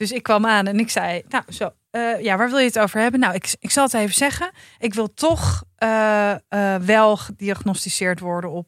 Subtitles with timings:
[0.00, 2.78] Dus ik kwam aan en ik zei, nou zo, eh, ja, waar wil je het
[2.78, 3.20] over hebben?
[3.20, 4.50] Nou, ik, ik zal het even zeggen.
[4.78, 8.66] Ik wil toch eh, eh, wel gediagnosticeerd worden op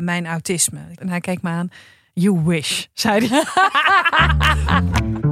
[0.00, 0.80] mijn autisme.
[0.94, 1.68] En hij keek me aan.
[2.12, 3.42] You wish, zei hij.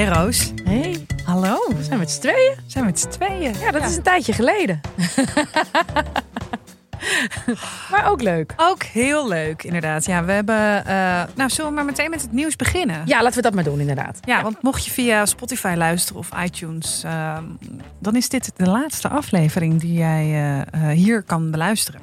[0.00, 0.52] Hey Roos.
[0.64, 1.56] Hey, hallo.
[1.76, 2.54] We zijn met z'n tweeën.
[2.66, 3.54] Zijn we met z'n tweeën?
[3.58, 4.80] Ja, dat is een tijdje geleden.
[7.90, 8.52] maar ook leuk.
[8.56, 10.04] Ook heel leuk, inderdaad.
[10.04, 10.84] Ja, we hebben.
[10.86, 13.02] eh, nou, zullen we maar meteen met het nieuws beginnen?
[13.04, 14.18] Ja, laten we dat maar doen, inderdaad.
[14.24, 17.44] Ja, want mocht je via Spotify luisteren of iTunes, ehm,
[17.98, 22.00] dan is dit de laatste aflevering die jij eh, eh, hier kan beluisteren.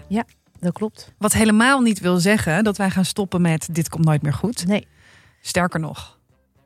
[0.60, 1.14] Dat klopt.
[1.18, 4.68] Wat helemaal niet wil zeggen dat wij gaan stoppen met Dit komt nooit meer goed.
[4.68, 4.88] Nee,
[5.42, 6.17] Sterker nog,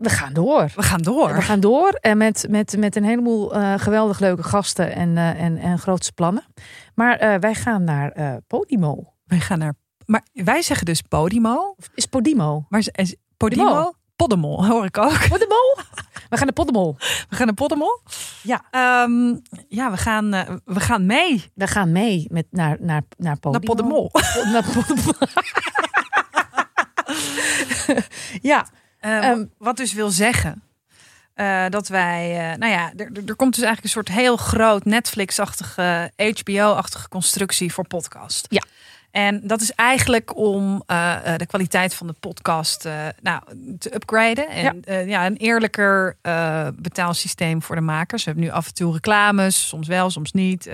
[0.02, 0.72] we gaan door.
[0.76, 1.34] we gaan door.
[1.34, 5.44] We gaan door en met, met, met een heleboel eh, geweldig leuke gasten en, eh,
[5.44, 6.44] en, en grootste plannen.
[6.96, 9.14] Maar eh, wij gaan naar eh, Podimo.
[9.26, 9.74] Wij gaan naar.
[10.06, 11.74] Maar wij zeggen dus Podimo.
[11.78, 12.66] Of Is Podimo?
[12.70, 13.64] Maar is Podimo?
[13.64, 13.94] Podimo.
[14.16, 15.28] Podemol, hoor ik ook.
[15.30, 15.56] Podimo?
[16.30, 16.96] we gaan naar Podimo.
[17.30, 18.02] We gaan naar Podemol.
[18.44, 18.66] Ja.
[18.72, 19.36] Ehm,
[19.68, 24.10] ja, we gaan, eh, we gaan mee We gaan mee met, naar, naar, naar Podemol.
[24.12, 25.12] Pod- naar Podimo.
[28.52, 28.68] ja,
[29.02, 30.64] Eh, Ehm, wat dus wil zeggen
[31.34, 36.12] eh, dat wij, eh, nou ja, er, komt dus eigenlijk een soort heel groot Netflix-achtige,
[36.16, 38.46] HBO-achtige constructie voor podcast.
[38.50, 38.64] Ja.
[39.12, 40.84] En dat is eigenlijk om
[41.38, 42.88] de kwaliteit van de podcast
[43.22, 43.42] nou,
[43.80, 44.50] te upgraden.
[44.50, 44.98] En Ja.
[45.00, 45.26] ja.
[45.26, 46.18] een eerlijker
[46.76, 48.24] betaalsysteem voor de makers.
[48.24, 50.70] We hebben nu af en toe reclames, soms wel, soms niet.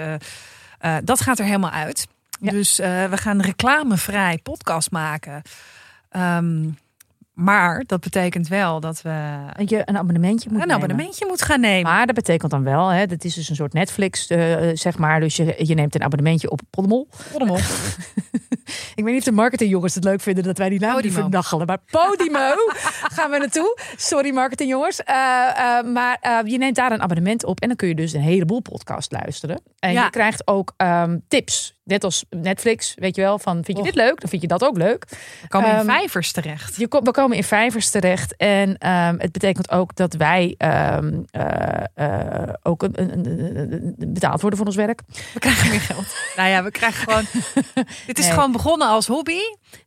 [1.04, 2.08] Dat gaat er helemaal uit.
[2.40, 2.52] Ja.
[2.52, 5.42] Dus we gaan reclamevrij podcast maken.
[6.10, 6.70] Ehm,
[7.38, 9.10] maar dat betekent wel dat we
[9.66, 10.84] je een abonnementje moet een nemen.
[10.84, 11.92] abonnementje moet gaan nemen.
[11.92, 15.20] Maar dat betekent dan wel, hè, dat is dus een soort Netflix, eh, zeg maar.
[15.20, 17.08] Dus je, je neemt een abonnementje op Podemol.
[17.32, 17.58] Podemol.
[18.96, 21.66] Ik weet niet of de marketingjongens het leuk vinden dat wij die naam vernachelen.
[21.66, 22.40] Maar Podimo
[23.16, 23.80] gaan we naartoe.
[23.96, 25.04] Sorry marketingjongens.
[25.04, 25.16] Eh,
[25.94, 27.60] maar je neemt daar een abonnement op.
[27.60, 29.62] En dan kun je dus een heleboel podcast luisteren.
[29.80, 30.04] En Ja.
[30.04, 31.77] je krijgt ook ehm, tips.
[31.88, 33.40] Net als Netflix, weet je wel.
[33.40, 34.20] Van, vind je dit leuk?
[34.20, 35.06] Dan vind je dat ook leuk.
[35.42, 36.76] We komen in Ehm, vijvers terecht.
[36.76, 38.36] Je kom, we komen in vijvers terecht.
[38.36, 44.68] En ehm, het betekent ook dat wij ehm, eh, eh, ook een, betaald worden voor
[44.68, 45.02] ons werk.
[45.34, 46.06] We krijgen meer geld.
[46.38, 47.24] nou ja, we krijgen gewoon.
[48.08, 48.34] Dit is Nee.
[48.34, 49.40] gewoon begonnen als hobby.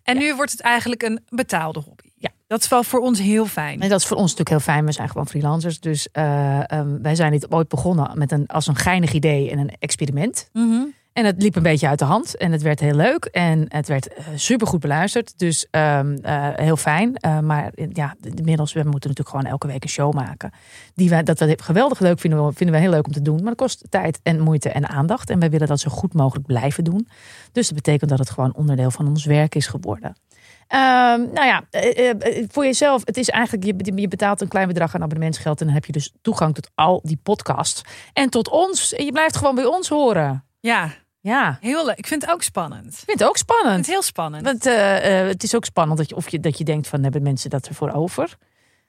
[0.02, 2.08] En nu wordt het eigenlijk een betaalde hobby.
[2.16, 2.28] Ja.
[2.46, 3.80] Dat is wel voor ons heel fijn.
[3.80, 4.84] En dat is voor ons natuurlijk heel fijn.
[4.86, 5.80] We zijn gewoon freelancers.
[5.80, 6.60] Dus eh,
[7.02, 10.48] wij zijn dit ooit begonnen met een, als een geinig idee en een experiment.
[10.52, 10.82] Mhm.
[11.12, 12.36] En het liep een beetje uit de hand.
[12.36, 13.24] En het werd heel leuk.
[13.24, 15.38] En het werd eh, supergoed beluisterd.
[15.38, 17.16] Dus ehm, eh, heel fijn.
[17.16, 20.52] Eh, maar ja, inmiddels, we moeten natuurlijk gewoon elke week een show maken.
[20.94, 22.46] Die wij, dat we geweldig leuk vinden.
[22.46, 23.36] we- Vinden we heel leuk om te doen.
[23.36, 25.30] Maar dat kost tijd en moeite en aandacht.
[25.30, 27.08] En wij willen dat zo goed mogelijk blijven doen.
[27.52, 30.16] Dus dat betekent dat het gewoon onderdeel van ons werk is geworden.
[30.66, 31.64] Ehm, nou ja,
[32.48, 35.74] voor jezelf, het is eigenlijk, je, je betaalt een klein bedrag aan abonnementsgeld en dan
[35.74, 37.82] heb je dus toegang tot al die podcasts.
[38.12, 40.44] En tot ons, en je blijft gewoon bij ons horen.
[40.60, 40.90] Ja,
[41.22, 41.98] Ja, heel leuk.
[41.98, 42.86] Ik vind het ook spannend.
[42.86, 43.76] Ik ik vind het ook vind spannend.
[43.76, 44.44] het heel spannend.
[44.44, 47.02] Want eh, eh, het is ook spannend dat je, of je, dat je denkt van
[47.02, 48.36] hebben mensen dat ervoor over.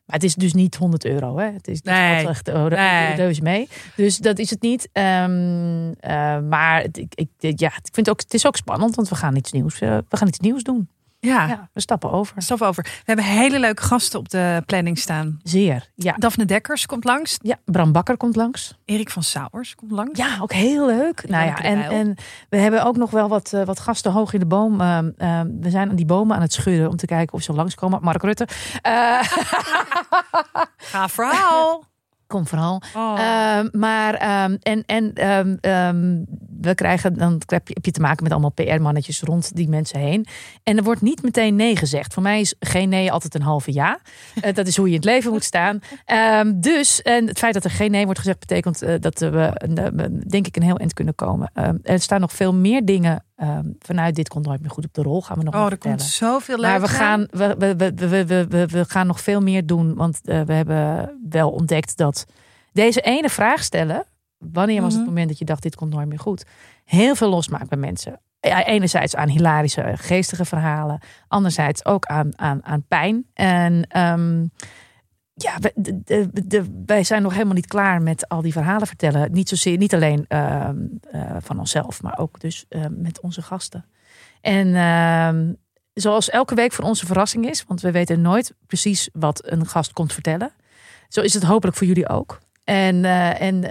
[0.06, 1.38] Maar het is dus niet 100 euro.
[1.38, 1.46] Hè?
[1.52, 2.28] Het is Nee.
[2.28, 3.40] echt oh, Nee.
[3.42, 3.70] mee.
[3.96, 4.90] Dus dat is het niet.
[4.92, 8.96] Ehm, eh, maar het, ik, ik, ja, ik vind het, ook, het is ook spannend,
[8.96, 10.90] want we gaan iets nieuws, we gaan iets nieuws doen.
[11.22, 12.42] Ja, Ja, we stappen over.
[12.42, 12.84] stop over.
[12.84, 15.40] We hebben hele leuke gasten op de planning staan.
[15.44, 15.90] Zeer.
[15.96, 16.14] Ja.
[16.18, 17.38] Daphne Dekkers komt langs.
[17.42, 18.78] ja, Bram Bakker komt langs.
[18.86, 20.18] Erik van Sauers komt langs.
[20.20, 21.28] Ja, ook heel leuk.
[21.30, 22.16] Nou ja, en, en
[22.50, 24.82] we hebben ook nog wel wat, eh, wat gasten hoog in de boom.
[24.82, 27.54] Ehm, ehm, we zijn aan die bomen aan het schudden om te kijken of ze
[27.54, 28.00] langskomen.
[28.04, 28.48] Mark Rutte.
[28.82, 29.20] Eh,
[30.92, 31.84] Ga verhaal.
[32.28, 32.82] kom vooral.
[32.96, 33.20] Oh.
[33.20, 35.14] Ehm, maar en, en
[36.62, 40.00] we krijgen dan heb je, heb je te maken met allemaal PR-mannetjes rond die mensen
[40.00, 40.26] heen.
[40.64, 42.14] En er wordt niet meteen nee gezegd.
[42.14, 44.00] Voor mij is geen nee altijd een halve ja.
[44.42, 45.80] Eh, dat is hoe je in het leven moet staan.
[46.06, 49.54] Ehm, dus en het feit dat er geen nee wordt gezegd, betekent eh, dat we
[49.76, 51.52] eh, denk ik een heel eind kunnen komen.
[51.54, 54.94] Ehm, er staan nog veel meer dingen ehm, vanuit dit komt nooit meer goed op
[54.94, 55.22] de rol.
[55.22, 55.98] Gaan we nog oh, er vertellen.
[55.98, 56.58] komt zoveel.
[56.58, 59.96] Maar we gaan, we, we, we, we, we, we, gaan nog veel meer doen.
[59.96, 62.26] Want we hebben wel ontdekt dat
[62.72, 64.06] deze ene vraag stellen.
[64.52, 65.10] Wanneer was het Mhm.
[65.10, 66.46] moment dat je dacht, dit komt nooit meer goed?
[66.86, 68.20] Heel veel losmaakt bij mensen.
[68.40, 71.00] Enerzijds aan hilarische, geestige verhalen.
[71.28, 73.26] Anderzijds ook aan, aan, aan pijn.
[73.34, 74.42] En ehm,
[75.34, 78.88] ja, we- de, de, de- wij zijn nog helemaal niet klaar met al die verhalen
[78.88, 79.32] vertellen.
[79.32, 80.78] Niet, zozeer, niet alleen ehm,
[81.12, 83.86] eh, van onszelf, maar ook dus eh, met onze gasten.
[84.42, 85.54] En ehm,
[85.94, 89.66] zoals elke week voor ons een verrassing is, want we weten nooit precies wat een
[89.66, 90.52] gast komt vertellen.
[91.08, 92.40] Zo is het hopelijk voor jullie ook.
[92.72, 93.64] En, uh, en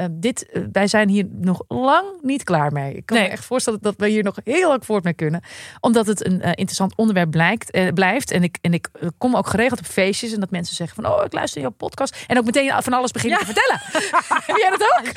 [0.00, 2.94] uh, dit, wij zijn hier nog lang niet klaar mee.
[2.94, 3.26] Ik kan Nee.
[3.26, 5.40] me echt voorstellen dat we hier nog heel lang voort mee kunnen.
[5.80, 8.30] Omdat het een interessant onderwerp blijkt, eh, blijft.
[8.30, 10.32] En ik, en ik eh, kom ook geregeld op feestjes.
[10.32, 12.24] En dat mensen zeggen van, oh, ik luister naar jouw podcast.
[12.26, 13.80] En ook meteen van alles beginnen te vertellen.
[14.46, 15.12] Heb jij dat ook?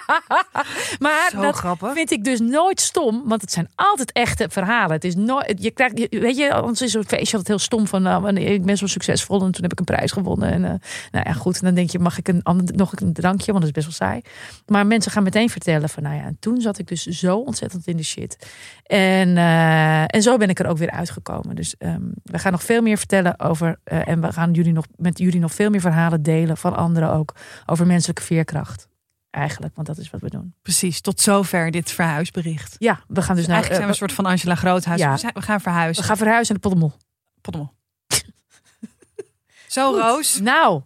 [1.04, 1.92] maar Zo dat grappig.
[1.92, 3.22] vind ik dus nooit stom.
[3.24, 4.90] Want het zijn altijd echte verhalen.
[4.92, 7.86] Het is nooit, je krijgt, je- weet je, anders is zo'n feestje altijd heel stom.
[7.86, 10.50] Van, nou, ik ben zo succesvol en toen heb ik een prijs gewonnen.
[10.52, 10.70] En, eh,
[11.10, 11.58] nou ja, goed.
[11.58, 13.52] En dan denk je, mag ik een, ander- nog een drankje?
[13.52, 14.20] Want dat is best wel saai.
[14.66, 17.86] Maar mensen gaan meteen vertellen van, nou ja, en toen zat ik dus zo ontzettend
[17.86, 18.46] in de shit.
[18.86, 21.56] En, eh, en zo ben ik er ook weer uitgekomen.
[21.56, 23.78] Dus ehm, we gaan nog veel meer vertellen over.
[23.84, 27.12] eh, en we gaan jullie nog, met jullie nog veel meer verhalen delen van anderen
[27.12, 27.34] ook.
[27.66, 28.90] Over menselijke veerkracht.
[29.30, 30.54] Eigenlijk, want dat is wat we doen.
[30.62, 32.76] Precies, tot zover dit verhuisbericht.
[32.78, 33.56] Ja, we gaan dus naar.
[33.56, 35.00] Eigenlijk zijn we eh, een soort van Angela Groothuis.
[35.00, 35.12] Ja.
[35.12, 36.02] We, zijn- we gaan verhuizen.
[36.02, 36.92] we gaan verhuizen naar de Pottemol.
[37.40, 37.70] Pottemol.
[39.68, 40.40] Zo, Roos.
[40.40, 40.82] Nou,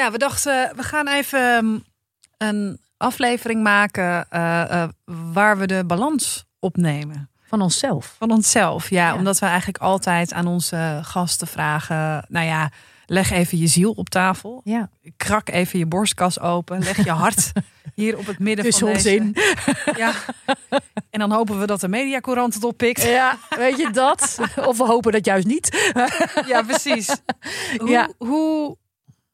[0.00, 1.78] Ja, we dachten, we gaan even ehm,
[2.38, 4.88] een aflevering maken eh, eh,
[5.32, 7.30] waar we de balans opnemen.
[7.42, 8.14] van onszelf.
[8.18, 9.14] Van onszelf, ja, Ja.
[9.14, 12.70] Omdat we eigenlijk altijd aan onze gasten vragen, nou ja,
[13.06, 14.60] leg even je ziel op tafel.
[14.64, 16.78] Ja, Krak even je borstkas open.
[16.82, 17.52] Leg je hart
[17.94, 19.16] hier op het midden tussen van ons deze...
[19.16, 19.36] in.
[20.02, 20.12] Ja.
[21.10, 23.02] En dan hopen we dat de mediacourant het oppikt.
[23.02, 24.38] Ja, weet je dat?
[24.68, 25.92] Of we hopen dat juist niet.
[26.46, 27.16] Ja, precies.
[27.78, 28.08] Hoe, Ja.
[28.18, 28.76] hoe,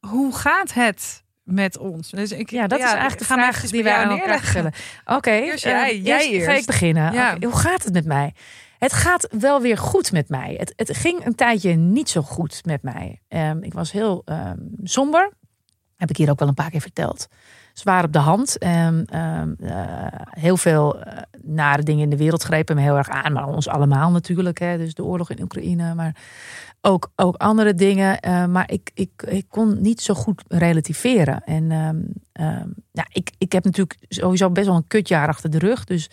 [0.09, 2.11] hoe gaat het met ons?
[2.11, 4.73] Dus ik, Ja, dat is eigenlijk de vraag die bij wij aan elkaar stellen.
[5.05, 6.61] Oké, eh, jij, jij Ga eerst.
[6.61, 7.13] ik beginnen?
[7.13, 7.37] Ja.
[7.41, 8.35] Hoe gaat het met mij?
[8.79, 10.55] Het gaat wel weer goed met mij.
[10.59, 13.21] Het, het ging een tijdje niet zo goed met mij.
[13.29, 15.33] Ehm, ik was heel ehm, somber.
[15.97, 17.29] Heb ik hier ook wel een paar keer verteld.
[17.73, 18.59] Zwaar op de hand.
[18.59, 18.89] Eh,
[20.31, 23.33] heel veel eh, nare dingen in de wereld grepen me heel erg aan.
[23.33, 24.59] Maar ons allemaal natuurlijk.
[24.59, 24.79] Hè.
[24.79, 25.95] Dus de oorlog in Oekraïne.
[25.95, 26.17] Maar
[26.81, 28.21] ook, ook andere dingen.
[28.21, 31.45] Eh, maar ik, ik, ik kon niet zo goed relativeren.
[31.45, 32.01] En ehm,
[32.33, 35.85] ehm, ja, ik, ik heb natuurlijk sowieso best wel een kutjaar achter de rug.
[35.85, 36.11] Dus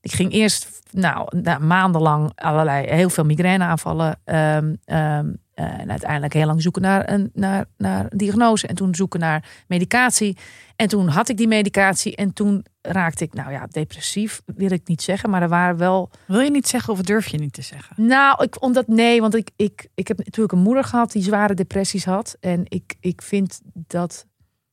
[0.00, 4.18] ik ging eerst nou, maandenlang allerlei heel veel migraineaanvallen.
[4.24, 8.66] ehm, ehm, eh, en uiteindelijk heel lang zoeken naar een, naar, naar een diagnose.
[8.66, 10.36] En toen zoeken naar medicatie.
[10.76, 12.16] En toen had ik die medicatie.
[12.16, 15.30] En toen raakte ik, nou ja, depressief wil ik niet zeggen.
[15.30, 18.06] Maar er waren wel Wil je niet zeggen of durf je niet te zeggen?
[18.06, 21.54] nou, ik, omdat nee, want ik, ik, ik heb natuurlijk een moeder gehad die zware
[21.54, 22.36] depressies had.
[22.40, 24.26] En ik, ik vind dat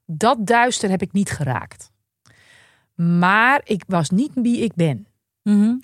[0.05, 1.91] dat duister heb ik niet geraakt.
[2.95, 5.07] Maar ik was niet wie ik ben.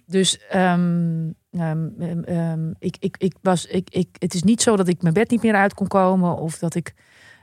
[0.06, 4.76] Dus ehm, ehm, ehm, ehm, ik, ik, ik was, ik, ik, het is niet zo
[4.76, 6.38] dat ik mijn bed niet meer uit kon komen.
[6.38, 6.94] Of dat ik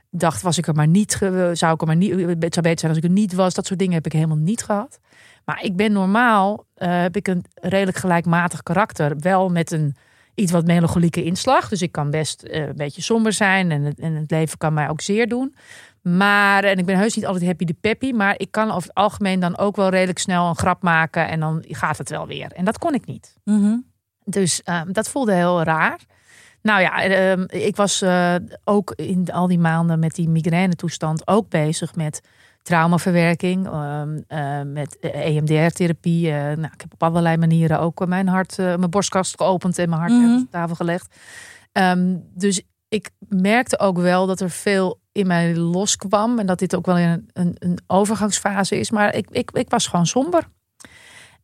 [0.09, 1.11] dacht, was ik er maar niet,
[1.53, 3.53] zou ik er maar niet, het zou beter zijn als ik er niet was.
[3.53, 4.99] Dat soort dingen heb ik helemaal niet gehad.
[5.45, 9.19] Maar ik ben normaal, eh, heb ik een redelijk gelijkmatig karakter.
[9.19, 9.95] Wel met een
[10.35, 11.69] iets wat melancholieke inslag.
[11.69, 13.71] Dus ik kan best eh, een beetje somber zijn.
[13.71, 15.55] En het, en het leven kan mij ook zeer doen.
[16.01, 18.11] Maar, en ik ben heus niet altijd happy de peppy.
[18.11, 21.27] Maar ik kan over het algemeen dan ook wel redelijk snel een grap maken.
[21.27, 22.51] En dan gaat het wel weer.
[22.51, 23.37] En dat kon ik niet.
[24.29, 25.99] Dus ehm, dat voelde heel raar.
[26.61, 31.27] Nou ja, ehm, ik was eh, ook in al die maanden met die migraine toestand
[31.27, 32.21] ook bezig met
[32.61, 36.27] traumaverwerking, ehm, eh, met EMDR-therapie.
[36.31, 40.01] eh, nou, ik heb op allerlei manieren ook mijn hart, mijn borstkast geopend en mijn
[40.01, 40.23] hart Mhm.
[40.23, 41.15] ergens op tafel gelegd.
[42.33, 46.85] Dus ik merkte ook wel dat er veel in mij loskwam en dat dit ook
[46.85, 48.91] wel een, een, een overgangsfase is.
[48.91, 50.47] Maar ik, ik, ik was gewoon somber.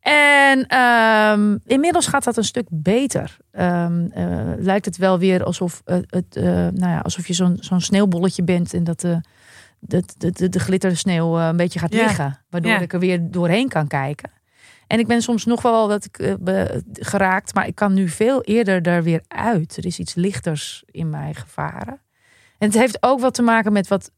[0.04, 3.36] En ehm, inmiddels gaat dat een stuk beter.
[3.50, 7.56] Ehm, eh, lijkt het wel weer alsof, eh, het, eh, nou ja, alsof je zo'n
[7.60, 9.20] zo'n sneeuwbolletje bent en dat de,
[9.78, 12.02] de, de, de, de glittersneeuw eh, een beetje gaat Ja.
[12.04, 12.38] liggen.
[12.50, 12.78] Waardoor Ja.
[12.80, 14.30] ik er weer doorheen kan kijken.
[14.86, 16.36] En ik ben soms nog wel dat ik
[16.92, 19.76] geraakt, maar ik kan nu veel eerder er weer uit.
[19.76, 22.00] Er is iets lichters in mij gevaren.
[22.58, 24.10] En het heeft ook wat te maken met wat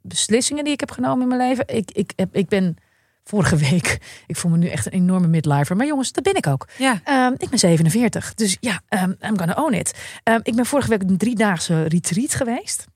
[0.00, 1.64] beslissingen die ik heb genomen in mijn leven.
[1.76, 2.76] Ik, ik, heb, ik ben
[3.24, 5.76] vorige week, ik voel me nu echt een enorme midlifer.
[5.76, 6.68] Maar jongens, dat ben ik ook.
[6.78, 7.00] Ja.
[7.04, 9.94] Ehm, ik ben 47, dus ja, ehm, I'm gonna own it.
[10.22, 12.86] Ehm, ik ben vorige week een driedaagse retreat geweest.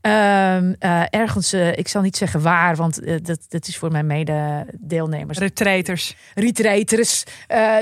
[0.00, 3.90] Ehm, eh, ergens, eh, ik zal niet zeggen waar, want eh, dat, dat is voor
[3.90, 5.38] mijn mede-deelnemers.
[5.38, 6.16] Retreaters.
[6.34, 7.24] Retreaters.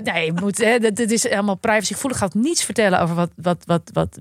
[0.02, 2.22] Nee, moet, hè, dat, dat is allemaal privacygevoelig.
[2.22, 4.18] Ik ga niets vertellen over wat, wat, wat, wat,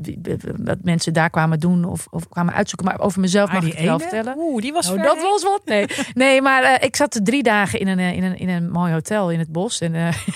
[0.64, 2.88] wat mensen daar kwamen doen of, of kwamen uitzoeken.
[2.88, 4.36] Maar over mezelf mag ik het wel vertellen.
[4.38, 5.62] Oeh, die was Oh, dat was wat.
[5.66, 9.32] Nee, nee maar ik zat drie dagen in een, in, een, in een mooi hotel
[9.32, 9.82] in het bos.
[9.82, 9.94] En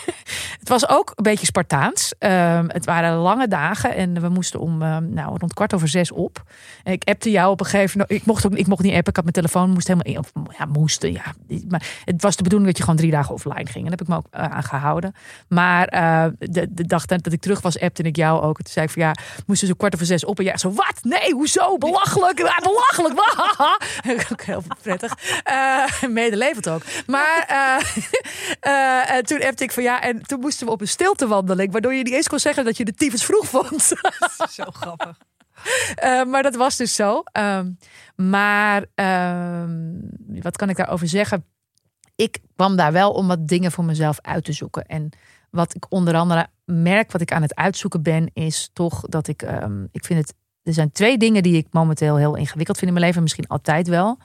[0.59, 2.13] het was ook een beetje Spartaans.
[2.19, 4.77] Ehm, het waren lange dagen en we moesten om
[5.13, 6.43] nou, rond kwart over zes op.
[6.83, 8.21] En ik appte jou op een gegeven moment.
[8.21, 9.09] Ik mocht ook ik mocht niet appen.
[9.09, 11.03] Ik had mijn telefoon moest helemaal ja, moest.
[11.03, 11.33] Ja,
[11.67, 13.85] maar het was de bedoeling dat je gewoon drie dagen offline ging.
[13.85, 15.15] En daar heb ik me ook uh, aan gehouden.
[15.47, 18.55] Maar uh, de, dag dat ik terug was, appte ik jou ook.
[18.55, 20.39] toen zei ik van ja, moesten ze kwart over zes op.
[20.39, 20.99] En jij zo, wat?
[21.01, 21.77] Nee, hoezo?
[21.77, 22.37] Belachelijk.
[22.37, 23.19] Ja, belachelijk.
[24.31, 25.17] ook heel prettig.
[25.51, 26.81] Uh, Medelevend ook.
[27.05, 27.45] Maar
[29.07, 31.71] en toen appte ik van ja, en toen moesten we op een stiltewandeling.
[31.71, 33.93] Waardoor je niet eens kon zeggen dat je de tyfus vroeg vond.
[34.49, 35.17] Zo grappig.
[36.03, 37.23] Uh, maar dat was dus zo.
[37.37, 37.77] Um,
[38.15, 40.09] maar um,
[40.41, 41.45] wat kan ik daarover zeggen?
[42.15, 44.85] Ik kwam daar wel om wat dingen voor mezelf uit te zoeken.
[44.85, 45.09] En
[45.49, 49.41] wat ik onder andere merk, wat ik aan het uitzoeken ben, is toch dat ik.
[49.41, 50.33] Um, ik vind het.
[50.63, 53.21] Er zijn twee dingen die ik momenteel heel ingewikkeld vind in mijn leven.
[53.21, 54.17] Misschien altijd wel.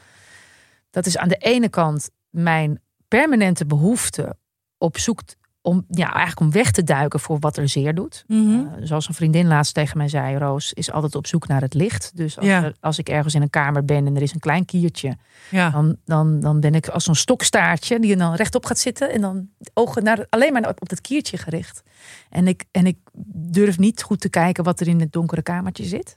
[0.91, 4.37] Dat is aan de ene kant mijn permanente behoefte
[4.79, 5.21] op zoek
[5.67, 8.25] om ja, eigenlijk om weg te duiken voor wat er zeer doet.
[8.27, 8.49] Mhm.
[8.51, 11.75] Uh, zoals een vriendin laatst tegen mij zei, Roos is altijd op zoek naar het
[11.75, 12.11] licht.
[12.17, 12.63] Dus als, Ja.
[12.65, 15.17] er- als ik ergens in een kamer ben en er is een klein kiertje,
[15.51, 15.71] Ja.
[15.71, 19.49] dan, dan, dan ben ik als zo'n stokstaartje die dan rechtop gaat zitten en dan
[19.75, 21.83] ogen naar, alleen maar op dat kiertje gericht.
[22.31, 22.97] En ik, en ik
[23.35, 26.17] durf niet goed te kijken wat er in het donkere kamertje zit.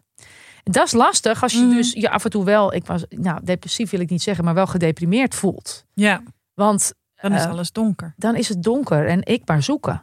[0.63, 1.75] Dat is lastig als je Mhm.
[1.75, 4.53] dus je af en toe wel, ik was, nou depressief wil ik niet zeggen, maar
[4.53, 5.85] wel gedeprimeerd voelt.
[5.93, 6.21] ja,
[6.53, 8.13] Want dan is Eh, alles donker.
[8.17, 10.01] dan is het donker en ik maar zoeken.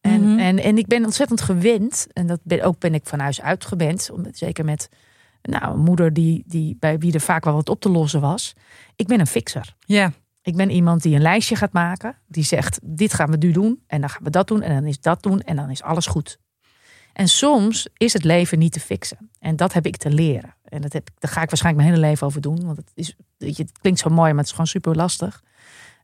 [0.00, 0.38] En, Mhm.
[0.38, 3.64] en, en ik ben ontzettend gewend, en dat ben, ook ben ik van huis uit
[3.64, 4.88] gewend, zeker met
[5.42, 8.54] nou, een moeder die, die, bij wie er vaak wel wat op te lossen was.
[8.96, 9.76] Ik ben een fixer.
[9.86, 13.50] Ja, Ik ben iemand die een lijstje gaat maken, die zegt: Dit gaan we nu
[13.52, 15.82] doen, en dan gaan we dat doen, en dan is dat doen, en dan is
[15.82, 16.38] alles goed.
[17.12, 19.30] En soms is het leven niet te fixen.
[19.38, 20.54] En dat heb ik te leren.
[20.64, 22.64] En dat heb, daar ga ik waarschijnlijk mijn hele leven over doen.
[22.64, 25.42] Want het, is, weet je, het klinkt zo mooi, maar het is gewoon super lastig.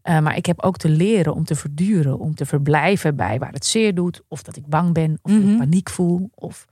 [0.02, 3.52] Eh, maar ik heb ook te leren om te verduren, om te verblijven bij waar
[3.52, 4.22] het zeer doet.
[4.28, 5.50] Of dat ik bang ben, of dat Mhm.
[5.52, 6.30] ik paniek voel.
[6.34, 6.66] Of,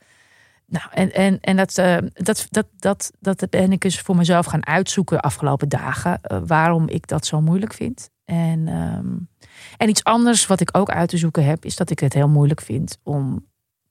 [0.66, 4.46] nou, en en, en dat, eh, dat, dat, dat, dat ben ik dus voor mezelf
[4.46, 6.20] gaan uitzoeken de afgelopen dagen.
[6.22, 8.10] eh, waarom ik dat zo moeilijk vind.
[8.24, 9.14] En, ehm,
[9.76, 12.28] en iets anders wat ik ook uit te zoeken heb, is dat ik het heel
[12.28, 13.46] moeilijk vind om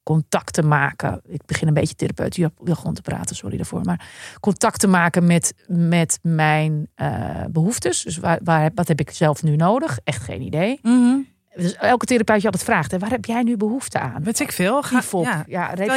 [0.06, 1.22] contact te maken.
[1.28, 3.82] Ik begin een beetje therapeut jargon te praten, sorry daarvoor.
[3.84, 4.08] Maar
[4.40, 8.04] contact te maken met, met mijn eh, behoeftes.
[8.04, 10.00] Dus waar, waar, wat heb ik zelf nu nodig?
[10.04, 10.80] Echt geen idee.
[10.82, 11.18] Mhm.
[11.56, 14.24] Dus elke therapeut je altijd vraagt, hè, waar heb jij nu behoefte aan?
[14.24, 14.82] weet ik veel.
[14.82, 15.44] Ga, ja.
[15.48, 15.88] ja, reep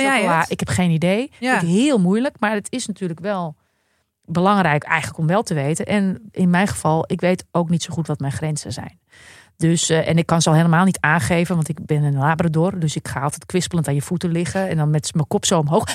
[0.48, 1.32] ik heb geen idee.
[1.38, 1.58] Ja.
[1.58, 3.56] Vind ik heel moeilijk, maar het is natuurlijk wel
[4.24, 5.86] belangrijk eigenlijk om wel te weten.
[5.86, 8.98] En in mijn geval, ik weet ook niet zo goed wat mijn grenzen zijn.
[9.58, 12.78] Dus, eh, en ik kan ze al helemaal niet aangeven, want ik ben een labrador.
[12.78, 14.68] Dus ik ga altijd kwispelend aan je voeten liggen.
[14.68, 15.84] En dan met mijn kop zo omhoog.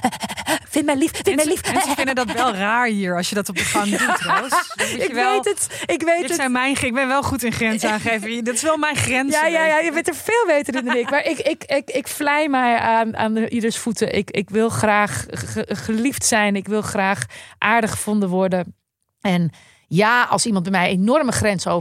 [0.70, 1.74] Vind mij lief, vind mij lief.
[1.74, 5.32] mensen vinden dat wel raar hier als je dat op de gang doet, Ik wel-
[5.32, 6.36] weet het, ik weet Dit het.
[6.36, 8.44] zijn mijn, ik ben wel goed in grenzen aangeven.
[8.44, 9.34] Dit is wel mijn grens.
[9.34, 11.10] Ja, ja, ja, je bent er veel beter in dan ik.
[11.10, 14.16] Maar ik, ik, ik, ik vlei mij aan, aan de- ieders voeten.
[14.16, 16.56] Ik, ik wil graag ge- geliefd zijn.
[16.56, 17.26] Ik wil graag
[17.58, 18.76] aardig gevonden worden.
[19.22, 19.52] En
[19.96, 21.72] ja, als iemand bij mij enorme grenzen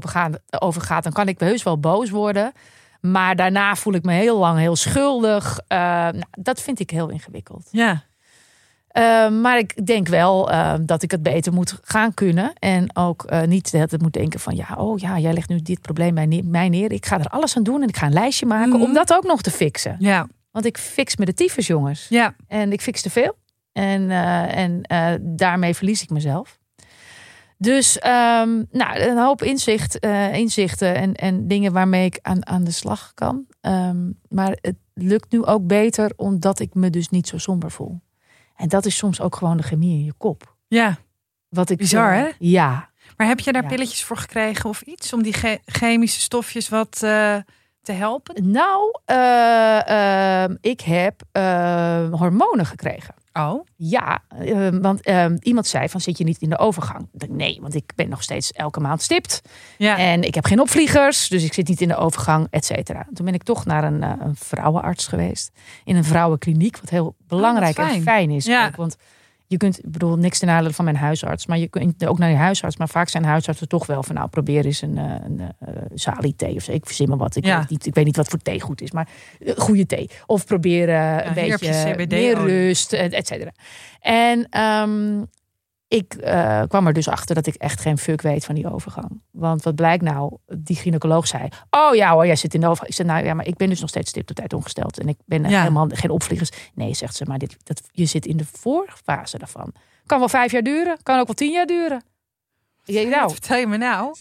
[0.58, 2.52] overgaat, dan kan ik heus wel boos worden.
[3.00, 5.60] Maar daarna voel ik me heel lang heel schuldig.
[5.68, 7.68] Eh, nou, dat vind ik heel ingewikkeld.
[7.70, 8.02] Ja.
[8.92, 12.52] Eh, maar ik denk wel eh, dat ik het beter moet gaan kunnen.
[12.58, 14.56] En ook eh, niet tijd moet denken van...
[14.56, 16.92] ja, oh ja, jij legt nu dit probleem bij ne- mij neer.
[16.92, 18.68] Ik ga er alles aan doen en ik ga een lijstje maken...
[18.68, 18.82] Mhm.
[18.82, 19.96] om dat ook nog te fixen.
[19.98, 20.26] Ja.
[20.50, 22.06] Want ik fix me de tyfus, jongens.
[22.08, 22.34] Ja.
[22.48, 23.36] En ik fix te veel.
[23.72, 24.10] En,
[24.50, 24.82] en
[25.20, 26.58] daarmee verlies ik mezelf.
[27.62, 32.64] Dus ehm, nou, een hoop inzicht, eh, inzichten en, en dingen waarmee ik aan, aan
[32.64, 33.46] de slag kan.
[33.60, 38.00] Ehm, maar het lukt nu ook beter omdat ik me dus niet zo somber voel.
[38.56, 40.56] En dat is soms ook gewoon de chemie in je kop.
[40.68, 40.96] Ja.
[41.48, 42.28] Wat ik, Bizar, eh, hè?
[42.38, 42.90] Ja.
[43.16, 43.68] Maar heb je daar Ja.
[43.68, 47.36] pilletjes voor gekregen of iets om die che- chemische stofjes wat eh,
[47.82, 48.50] te helpen?
[48.50, 51.22] Nou, eh, ehm, ik heb
[52.10, 53.14] hormonen gekregen.
[53.32, 53.66] Oh.
[53.76, 57.08] Ja, eh, want eh, iemand zei van zit je niet in de overgang?
[57.28, 59.42] Nee, want ik ben nog steeds elke maand stipt.
[59.78, 59.98] Ja.
[59.98, 63.06] En ik heb geen opvliegers, dus ik zit niet in de overgang, et cetera.
[63.14, 65.50] Toen ben ik toch naar een, eh, een vrouwenarts geweest.
[65.84, 67.94] In een vrouwenkliniek, wat heel belangrijk fijn.
[67.94, 68.44] en fijn is.
[68.44, 68.66] Ja.
[68.66, 68.96] Ook, want
[69.52, 71.46] je kunt, ik bedoel, niks ten nadele van mijn huisarts.
[71.46, 72.76] Maar je kunt ook naar je huisarts.
[72.76, 76.54] Maar vaak zijn huisartsen toch wel van, nou, probeer eens een, eh, een, eh thee
[76.56, 76.72] of zo.
[76.72, 77.36] Ik verzin maar wat.
[77.36, 77.58] Ik, Ja.
[77.58, 79.08] weet niet, ik weet niet wat voor thee goed is, maar
[79.44, 80.10] eh, goede thee.
[80.26, 83.50] Of probeer een beetje meer rust, et et cetera.
[84.00, 85.22] En ehm,
[85.92, 89.22] ik eh, kwam er dus achter dat ik echt geen fuck weet van die overgang.
[89.30, 90.36] Want wat blijkt nou?
[90.46, 92.88] Die gynaecoloog zei: Oh ja hoor, jij zit in de overgang.
[92.90, 94.98] Ik zei: Nou ja, maar ik ben dus nog steeds stipt op tijd ongesteld.
[94.98, 95.58] En ik ben Ja.
[95.60, 96.50] helemaal geen opvliegers.
[96.74, 99.72] Nee, zegt ze, maar dit, dat, je zit in de voorfase daarvan.
[100.06, 102.04] Kan wel vijf jaar duren, kan ook wel tien jaar duren.
[102.84, 104.14] Ik denk, nou, Wat vertel je me nou?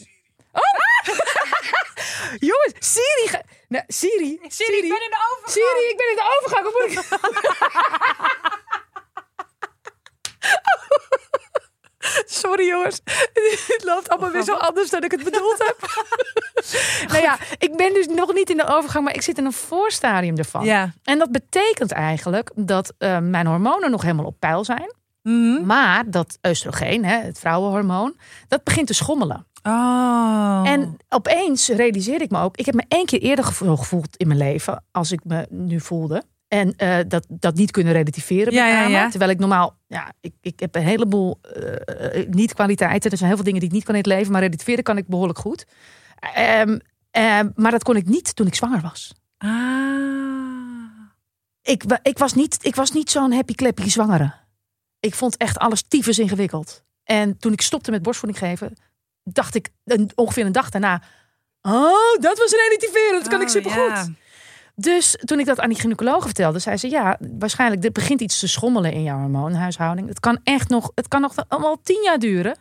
[2.49, 3.39] jongens, Siri.
[3.67, 5.51] Nou, Siri, Siri, in de overgang.
[5.51, 6.63] Siri, ik ben in de overgang.
[6.71, 8.11] Hoe moet ik...
[13.91, 15.77] loopt allemaal weer zo anders dan ik het bedoeld heb.
[17.12, 19.53] nou ja, ik ben dus nog niet in de overgang, maar ik zit in een
[19.53, 20.65] voorstadium ervan.
[20.65, 20.93] Ja.
[21.03, 24.93] En dat betekent eigenlijk dat eh, mijn hormonen nog helemaal op peil zijn.
[25.24, 25.65] Mhm.
[25.65, 28.15] Maar dat oestrogeen, hè, het vrouwenhormoon,
[28.48, 29.45] dat begint te schommelen.
[29.63, 30.62] Oh.
[30.65, 34.27] En opeens realiseerde ik me ook, ik heb me één keer eerder gevo- gevoeld in
[34.27, 36.24] mijn leven, als ik me nu voelde.
[36.51, 38.53] En eh, dat, dat niet kunnen relativeren.
[38.53, 38.91] Ja, met ja, name.
[38.93, 39.10] ja.
[39.10, 43.12] Terwijl ik normaal, ja, ik, ik heb een heleboel eh, eh, niet-kwaliteiten.
[43.12, 44.98] Er zijn heel veel dingen die ik niet kan in het leven, maar relativeren kan
[44.98, 45.65] ik behoorlijk goed.
[46.34, 46.79] Ehm,
[47.12, 49.13] ehm, maar dat kon ik niet toen ik zwanger was.
[49.38, 49.50] Ah.
[51.62, 54.34] Ik, ik was niet, ik was niet zo'n happy clappy zwangere.
[55.00, 56.84] Ik vond echt alles tyfus ingewikkeld.
[57.03, 58.74] En toen ik stopte met borstvoeding geven,
[59.24, 61.01] dacht ik een, ongeveer een dag daarna.
[61.62, 63.20] Oh, dat was relativeren.
[63.20, 64.12] Dat kan ik Oh, supergoed.
[64.75, 68.39] Dus toen ik dat aan die gynaecoloog vertelde, zei ze: Ja, waarschijnlijk er begint iets
[68.39, 70.07] te schommelen in jouw hormoonhuishouding.
[70.07, 72.57] Het kan echt nog, het kan nog allemaal tien jaar duren.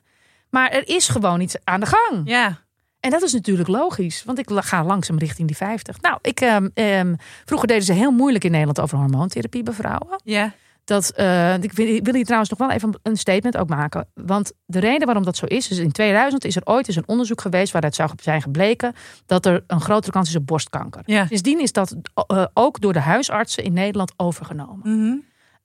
[0.50, 2.22] Maar er is gewoon iets aan de gang.
[2.24, 2.58] Ja.
[3.00, 6.00] En dat is natuurlijk logisch, want ik ga langzaam richting die 50.
[6.00, 7.14] Nou, ik, ehm, ehm,
[7.44, 10.20] vroeger deden ze heel moeilijk in Nederland over hormoontherapie bij vrouwen.
[10.24, 10.52] Ja.
[10.90, 14.08] Dat, eh, ik wil, ik wil hier trouwens nog wel even een statement ook maken.
[14.14, 17.08] Want de reden waarom dat zo is, is in 2000 is er ooit eens een
[17.08, 18.94] onderzoek geweest waaruit zou zijn gebleken
[19.26, 21.02] dat er een grotere kans is op borstkanker.
[21.04, 21.26] Ja.
[21.26, 24.98] Sindsdien is dat eh, ook door de huisartsen in Nederland overgenomen.
[24.98, 25.16] Mhm.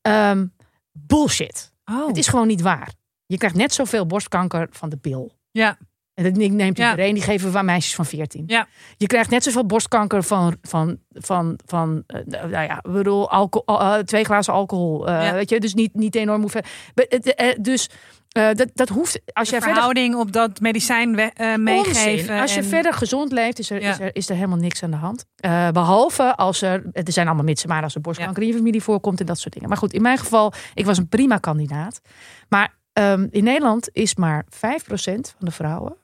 [0.01, 0.45] Ehm,
[0.91, 1.73] bullshit.
[1.85, 2.07] Oh.
[2.07, 2.93] Het is gewoon niet waar.
[3.25, 5.31] Je krijgt net zoveel borstkanker van de pil.
[5.51, 5.77] Ja.
[6.15, 6.89] En dat neemt Ja.
[6.91, 8.43] iedereen, die geven we aan meisjes van 14.
[8.47, 8.67] Ja.
[8.97, 13.97] Je krijgt net zoveel borstkanker van, van, van, van eh, nou ja, bedoel, alcohol, eh,
[13.97, 15.07] twee glazen alcohol.
[15.07, 15.33] eh, Ja.
[15.33, 16.61] Weet je, dus niet, niet enorm hoeveel.
[16.93, 17.89] Eh, Dus
[18.29, 22.39] eh, dat, dat hoeft, als verder Verhouding op dat medicijn we- eh, meegeven.
[22.41, 23.89] Als je en- verder gezond leeft, is er, Ja.
[23.91, 25.25] is, er, is er helemaal niks aan de hand.
[25.35, 28.81] Eh, behalve als er, er zijn allemaal mitsen, maar als er borstkanker in je familie
[28.83, 29.69] voorkomt en dat soort dingen.
[29.69, 32.01] Maar goed, in mijn geval, ik was een prima kandidaat.
[32.49, 35.95] Maar ehm, in Nederland is maar 5% van de vrouwen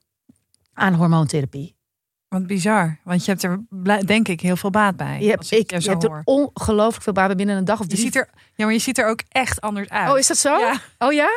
[0.73, 1.75] aan hormoontherapie.
[2.27, 2.99] Wat bizar.
[3.03, 3.59] Want je hebt er
[4.05, 5.21] denk ik heel veel baat bij.
[5.21, 7.65] Je hebt, ik, ik, je je zo hebt er ongelooflijk veel baat bij binnen een
[7.65, 10.11] dag of Je ziet er, ja, maar je ziet er ook echt anders uit.
[10.11, 10.57] Oh, is dat zo?
[10.59, 10.75] Ja.
[10.97, 11.29] Oh ja?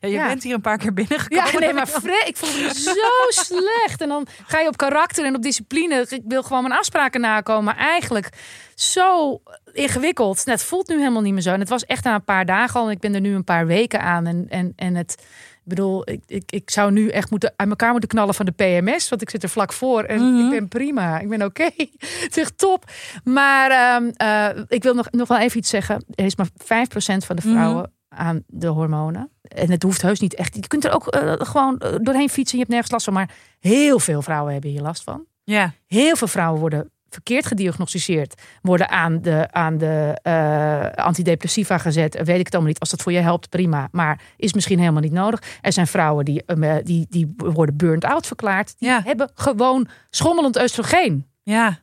[0.00, 0.26] Ja, je Ja.
[0.26, 1.52] bent hier een paar keer binnengekomen.
[1.52, 1.88] Ja, nee, maar
[2.26, 2.92] ik voelde me zo
[3.44, 4.00] slecht.
[4.00, 6.06] En dan ga je op karakter en op discipline.
[6.08, 7.64] Ik wil gewoon mijn afspraken nakomen.
[7.64, 8.28] Maar eigenlijk
[8.74, 9.40] zo
[9.72, 10.44] ingewikkeld.
[10.44, 11.52] Het voelt nu helemaal niet meer zo.
[11.52, 12.86] En het was echt na een paar dagen al.
[12.86, 14.26] En ik ben er nu een paar weken aan.
[14.26, 15.24] En, en, en het...
[15.64, 18.52] Ik bedoel, ik, ik, ik zou nu echt moeten uit elkaar moeten knallen van de
[18.52, 19.08] PMS.
[19.08, 20.44] Want ik zit er vlak voor en Mhm.
[20.44, 21.18] ik ben prima.
[21.18, 21.62] Ik ben oké.
[22.22, 22.90] Het is echt top.
[23.24, 26.04] Maar ehm, eh, ik wil nog, nog wel even iets zeggen.
[26.14, 29.30] Er is maar 5% van de vrouwen aan de hormonen.
[29.42, 30.54] En het hoeft heus niet echt.
[30.54, 32.58] Je kunt er ook eh, gewoon eh, doorheen fietsen.
[32.58, 33.14] Je hebt nergens last van.
[33.14, 35.24] Maar heel veel vrouwen hebben hier last van.
[35.44, 35.72] Ja.
[35.86, 38.42] Heel veel vrouwen worden verkeerd gediagnosticeerd.
[38.62, 42.14] Worden aan de, aan de eh, antidepressiva gezet.
[42.22, 42.80] Weet ik het allemaal niet.
[42.80, 43.88] Als dat voor je helpt, prima.
[43.92, 45.42] Maar is misschien helemaal niet nodig.
[45.60, 48.78] Er zijn vrouwen die, eh, die, die worden burnt out verklaard.
[48.78, 49.02] Die Ja.
[49.04, 51.26] hebben gewoon schommelend oestrogeen.
[51.42, 51.78] Ja.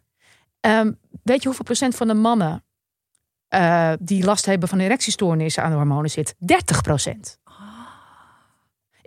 [0.60, 0.92] Ehm,
[1.24, 2.64] weet je hoeveel procent van de mannen
[3.48, 6.36] eh, die last hebben van erectiestoornissen aan de hormonen zit?
[6.38, 7.38] 30 procent.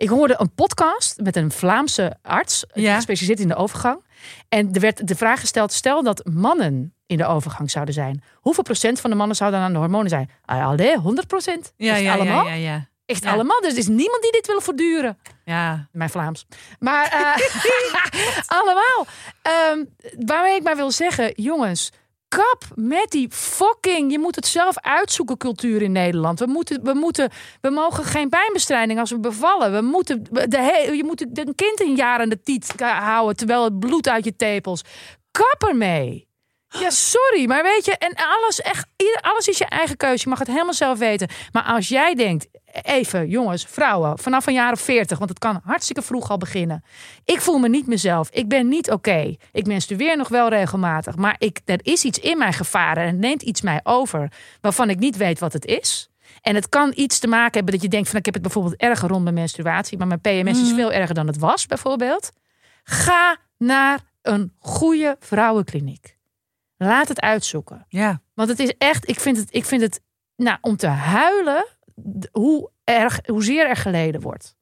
[0.03, 2.95] Ik hoorde een podcast met een Vlaamse arts, die Ja.
[2.95, 4.03] gespecialiseerd in de overgang.
[4.49, 8.23] En er werd de vraag gesteld: stel dat mannen in de overgang zouden zijn.
[8.35, 10.29] Hoeveel procent van de mannen zouden aan de hormonen zijn?
[10.45, 11.73] Ah, allee, 100 procent.
[11.77, 12.47] Ja, ja, allemaal?
[12.47, 12.87] ja.
[13.05, 13.31] Echt Ja.
[13.31, 13.61] allemaal.
[13.61, 15.17] Dus er is niemand die dit wil voortduren.
[15.45, 15.87] Ja.
[15.91, 16.45] Mijn Vlaams.
[16.79, 17.47] Maar eh,
[18.59, 19.05] allemaal.
[19.41, 19.83] Ehm,
[20.25, 21.91] waarmee ik maar wil zeggen, jongens.
[22.35, 24.11] Kap met die fucking.
[24.11, 26.39] Je moet het zelf uitzoeken, cultuur in Nederland.
[26.39, 27.29] We, moeten, we, moeten,
[27.61, 29.71] we mogen geen pijnbestrijding als we bevallen.
[29.73, 33.35] We moeten de he- je moet een kind een jaar aan de tiet houden.
[33.35, 34.83] terwijl het bloed uit je tepels.
[35.31, 36.27] Kap ermee.
[36.79, 38.87] Ja, sorry, maar weet je, en alles, echt,
[39.21, 40.23] alles is je eigen keuze.
[40.23, 41.29] Je mag het helemaal zelf weten.
[41.51, 42.47] Maar als jij denkt,
[42.81, 46.83] even jongens, vrouwen, vanaf een jaar of 40, want het kan hartstikke vroeg al beginnen.
[47.25, 48.29] Ik voel me niet mezelf.
[48.29, 49.35] Ik ben niet oké.
[49.51, 53.19] Ik menstrueer nog wel regelmatig, maar ik, er is iets in mij gevaren en het
[53.19, 54.31] neemt iets mij over
[54.61, 56.09] waarvan ik niet weet wat het is.
[56.41, 58.75] En het kan iets te maken hebben dat je denkt van ik heb het bijvoorbeeld
[58.75, 62.31] erger rond mijn menstruatie, maar mijn PMS is veel erger dan het was bijvoorbeeld.
[62.83, 66.17] Ga naar een goede vrouwenkliniek.
[66.83, 67.85] Laat het uitzoeken.
[67.87, 68.21] Ja.
[68.33, 70.01] Want het is echt, ik vind het, ik vind het
[70.35, 71.65] nou, om te huilen
[72.31, 74.55] hoe erg, hoezeer er geleden wordt.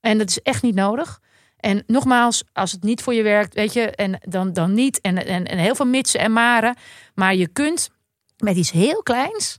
[0.00, 1.20] En dat is echt niet nodig.
[1.56, 5.00] En nogmaals, als het niet voor je werkt, weet je, en dan, dan niet.
[5.00, 6.76] En, en, en heel veel mitsen en maren.
[7.14, 7.90] Maar je kunt
[8.36, 9.58] met iets heel kleins.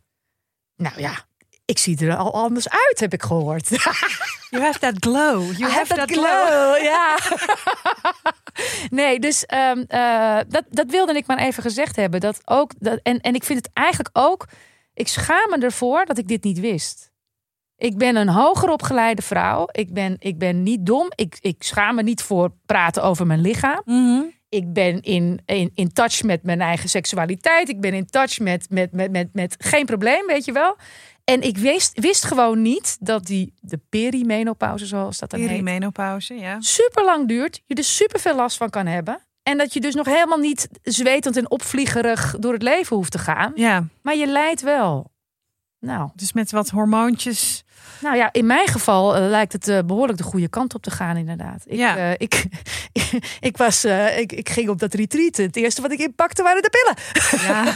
[0.75, 1.25] Nou ja,
[1.69, 3.69] ik zie er al anders uit, heb ik gehoord.
[4.49, 5.57] You have that glow.
[5.57, 6.77] You have, that, glow.
[6.91, 7.17] Ja.
[8.99, 12.19] nee, dus ehm, eh, dat, dat wilde ik maar even gezegd hebben.
[12.19, 14.47] Dat ook, dat, en, en ik vind het eigenlijk ook.
[14.93, 17.11] Ik schaam me ervoor dat ik dit niet wist.
[17.77, 19.67] Ik ben een hoger opgeleide vrouw.
[19.71, 21.07] Ik ben, ik ben niet dom.
[21.15, 23.81] Ik, ik schaam me niet voor praten over mijn lichaam.
[23.85, 24.21] Mhm.
[24.49, 27.69] Ik ben in, in, in touch met mijn eigen seksualiteit.
[27.69, 30.77] Ik ben in touch met, met, met, met, met geen probleem, weet je wel.
[31.23, 36.33] En ik wist, wist gewoon niet dat die de perimenopauze, zoals dat dan heet, Perimenopauze,
[36.33, 36.61] ja.
[36.61, 37.61] super lang duurt.
[37.65, 39.19] Je er super veel last van kan hebben.
[39.43, 43.17] En dat je dus nog helemaal niet zwetend en opvliegerig door het leven hoeft te
[43.17, 43.51] gaan.
[43.55, 45.11] Ja, Maar je lijdt wel.
[45.79, 47.63] Nou, dus met wat hormoontjes.
[48.01, 50.91] nou ja, in mijn geval eh, lijkt het eh, behoorlijk de goede kant op te
[50.91, 51.63] gaan, inderdaad.
[51.65, 51.97] Ik, Ja.
[51.97, 52.45] eh, ik,
[53.49, 53.85] ik, was,
[54.17, 55.37] ik, ik ging op dat retreat.
[55.37, 56.95] Het eerste wat ik inpakte waren de pillen.
[57.47, 57.63] Ja.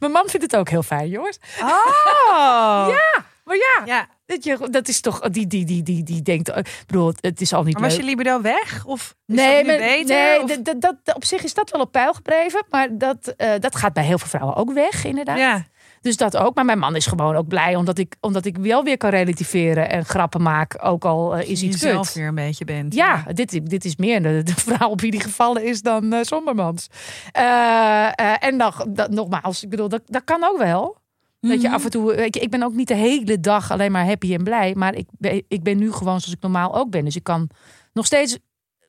[0.00, 1.38] Mijn man vindt het ook heel fijn, jongens.
[1.62, 2.86] Oh.
[2.96, 4.06] Ja, maar ja, ja.
[4.26, 7.40] dat, je, dat is toch, die, die, die, die, die denkt, eh, ik bedoel, het
[7.40, 8.00] is al niet Maar was leuk.
[8.02, 8.84] je libido weg?
[8.86, 10.06] Of is Nee, dat nu maar, beter?
[10.16, 12.64] nee Of- dat, dat, op zich is dat wel op peil gebleven.
[12.68, 15.38] Maar dat, eh, dat gaat bij heel veel vrouwen ook weg, inderdaad.
[15.38, 15.64] Ja.
[16.00, 16.54] Dus dat ook.
[16.54, 19.90] Maar mijn man is gewoon ook blij omdat ik, omdat ik wel weer kan relativeren
[19.90, 20.78] en grappen maak.
[20.84, 22.14] Ook al eh, is je iets zelf kut.
[22.14, 22.94] weer een beetje bent.
[22.94, 26.86] Ja, dit, dit is meer de, de vrouw op wie die gevallen is dan Sommermans.
[27.32, 30.96] Eh, eh, en dan, dat, nogmaals, ik bedoel, dat, dat kan ook wel.
[31.40, 31.74] Dat je Mhm.
[31.76, 34.34] af en toe, weet je, ik ben ook niet de hele dag alleen maar happy
[34.34, 34.74] en blij.
[34.74, 37.04] Maar ik ben, ik ben nu gewoon zoals ik normaal ook ben.
[37.04, 37.50] Dus ik kan
[37.92, 38.38] nog steeds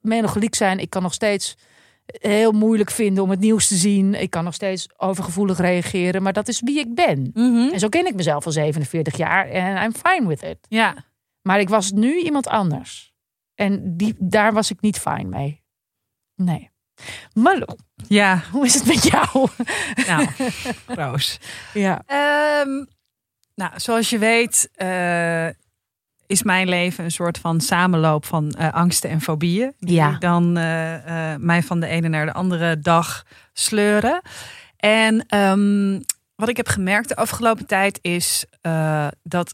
[0.01, 0.79] melancholiek zijn.
[0.79, 1.57] Ik kan nog steeds
[2.05, 4.13] heel moeilijk vinden om het nieuws te zien.
[4.21, 6.21] Ik kan nog steeds overgevoelig reageren.
[6.23, 7.31] Maar dat is wie ik ben.
[7.33, 7.69] Mhm.
[7.73, 9.47] En zo ken ik mezelf al 47 jaar.
[9.49, 10.57] En I'm fine with it.
[10.67, 11.05] Ja.
[11.41, 13.13] Maar ik was nu iemand anders.
[13.55, 15.61] En die, daar was ik niet fijn mee.
[16.35, 16.70] Nee.
[17.33, 17.77] Malou,
[18.07, 18.41] Ja.
[18.51, 19.47] hoe is het met jou?
[20.07, 20.27] Nou,
[21.01, 21.39] Roos.
[21.73, 22.01] Ja.
[22.05, 22.85] Ehm,
[23.55, 25.47] nou, zoals je weet eh,
[26.27, 29.73] is mijn leven een soort van samenloop van eh, angsten en fobieën.
[29.79, 30.15] Die Ja.
[30.19, 33.23] dan eh, mij van de ene naar de andere dag
[33.53, 34.21] sleuren.
[34.77, 35.99] En ehm,
[36.35, 38.45] wat ik heb gemerkt de afgelopen tijd is
[39.23, 39.53] dat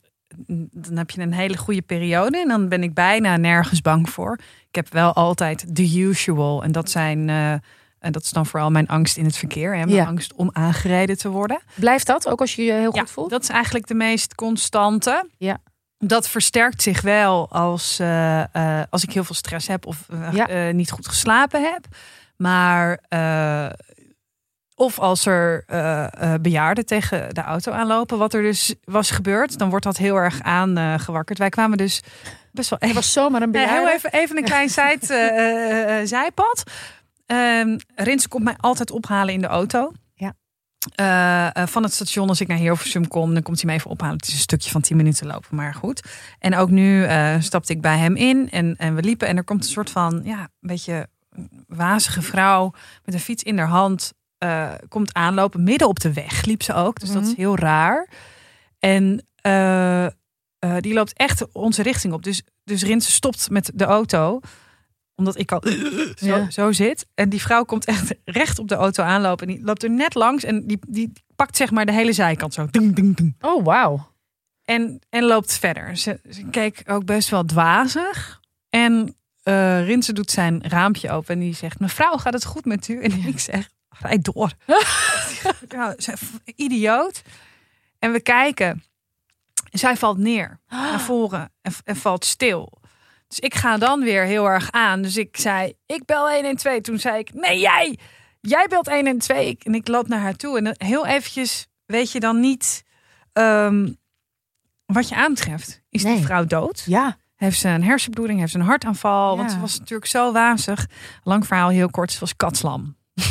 [0.72, 4.40] dan heb je een hele goede periode en dan ben ik bijna nergens bang voor.
[4.70, 7.52] Ik heb wel altijd the usual en dat zijn eh,
[8.00, 10.06] en dat is dan vooral mijn angst in het verkeer en mijn Ja.
[10.06, 11.60] angst om aangereden te worden.
[11.76, 13.30] Blijft dat ook als je je heel Ja, goed voelt?
[13.30, 15.30] dat is eigenlijk de meest constante.
[15.38, 15.58] Ja.
[15.98, 20.72] Dat versterkt zich wel als, eh, eh, als ik heel veel stress heb of Ja.
[20.72, 21.86] niet goed geslapen heb.
[22.38, 23.00] Maar
[24.80, 29.58] of als er eh, eh, bejaarden tegen de auto aanlopen, wat er dus was gebeurd,
[29.58, 31.38] dan wordt dat heel erg aangewakkerd.
[31.38, 32.02] Wij kwamen dus
[32.52, 33.74] best wel Er was zomaar een bejaarde.
[33.74, 36.64] heel even, even een klein zijt, eh, eh, eh, zijpad.
[37.26, 39.92] Ehm Rins komt mij altijd ophalen in de auto.
[40.14, 40.34] Ja.
[40.96, 43.92] Eh, eh, van het station, als ik naar Hilversum kom, dan komt hij me even
[43.92, 44.16] ophalen.
[44.16, 46.04] Het is een stukje van 10 minuten lopen, maar goed.
[46.40, 49.28] En ook nu eh, stapte ik bij hem in en, en we liepen.
[49.28, 51.08] En er komt een soort van, ja, een beetje
[51.68, 52.74] wazige vrouw
[53.06, 54.14] met een fiets in haar hand.
[54.38, 57.00] Eh, komt aanlopen, midden op de weg liep ze ook.
[57.00, 57.38] Dus dat is Mhm.
[57.40, 58.08] heel raar.
[58.80, 60.12] En eh, eh,
[60.80, 62.24] die loopt echt onze richting op.
[62.24, 64.40] Dus, dus Rins stopt met de auto.
[65.16, 65.62] Omdat ik al
[66.16, 66.50] zo, Ja.
[66.50, 67.06] zo zit.
[67.14, 69.48] En die vrouw komt echt recht op de auto aanlopen.
[69.48, 70.44] En die loopt er net langs.
[70.44, 72.68] En die, die pakt zeg maar de hele zijkant zo.
[72.72, 73.36] Ding, ding, ding.
[73.40, 74.12] Oh, wauw.
[74.66, 75.98] En, en loopt verder.
[75.98, 78.40] Ze, ze keek ook best wel dwazig.
[78.70, 81.34] En eh Rinse doet zijn raampje open.
[81.34, 83.02] En die zegt, mevrouw, gaat het goed met u?
[83.04, 84.52] En ik zeg, rijd door.
[85.76, 85.96] nou,
[86.56, 87.22] idioot.
[88.00, 88.84] En we kijken.
[89.72, 92.72] Zij valt neer naar voren en, en valt stil.
[93.28, 95.02] Dus ik ga dan weer heel erg aan.
[95.02, 96.80] Dus ik zei, ik bel 112.
[96.82, 97.98] Toen zei ik, nee jij,
[98.42, 99.40] jij belt 112.
[99.42, 100.58] Ik, en ik loop naar haar toe.
[100.58, 102.84] En heel eventjes weet je dan niet
[103.34, 103.94] ehm,
[104.86, 105.82] wat je aantreft.
[105.90, 106.16] Is Nee.
[106.16, 106.84] die vrouw dood?
[106.86, 107.18] Ja.
[107.36, 108.40] Heeft ze een hersenbloeding?
[108.40, 109.32] Heeft ze een hartaanval?
[109.32, 109.38] Ja.
[109.38, 110.88] Want ze was natuurlijk zo wazig.
[111.24, 112.12] Lang verhaal, heel kort.
[112.12, 112.96] Ze was katslam.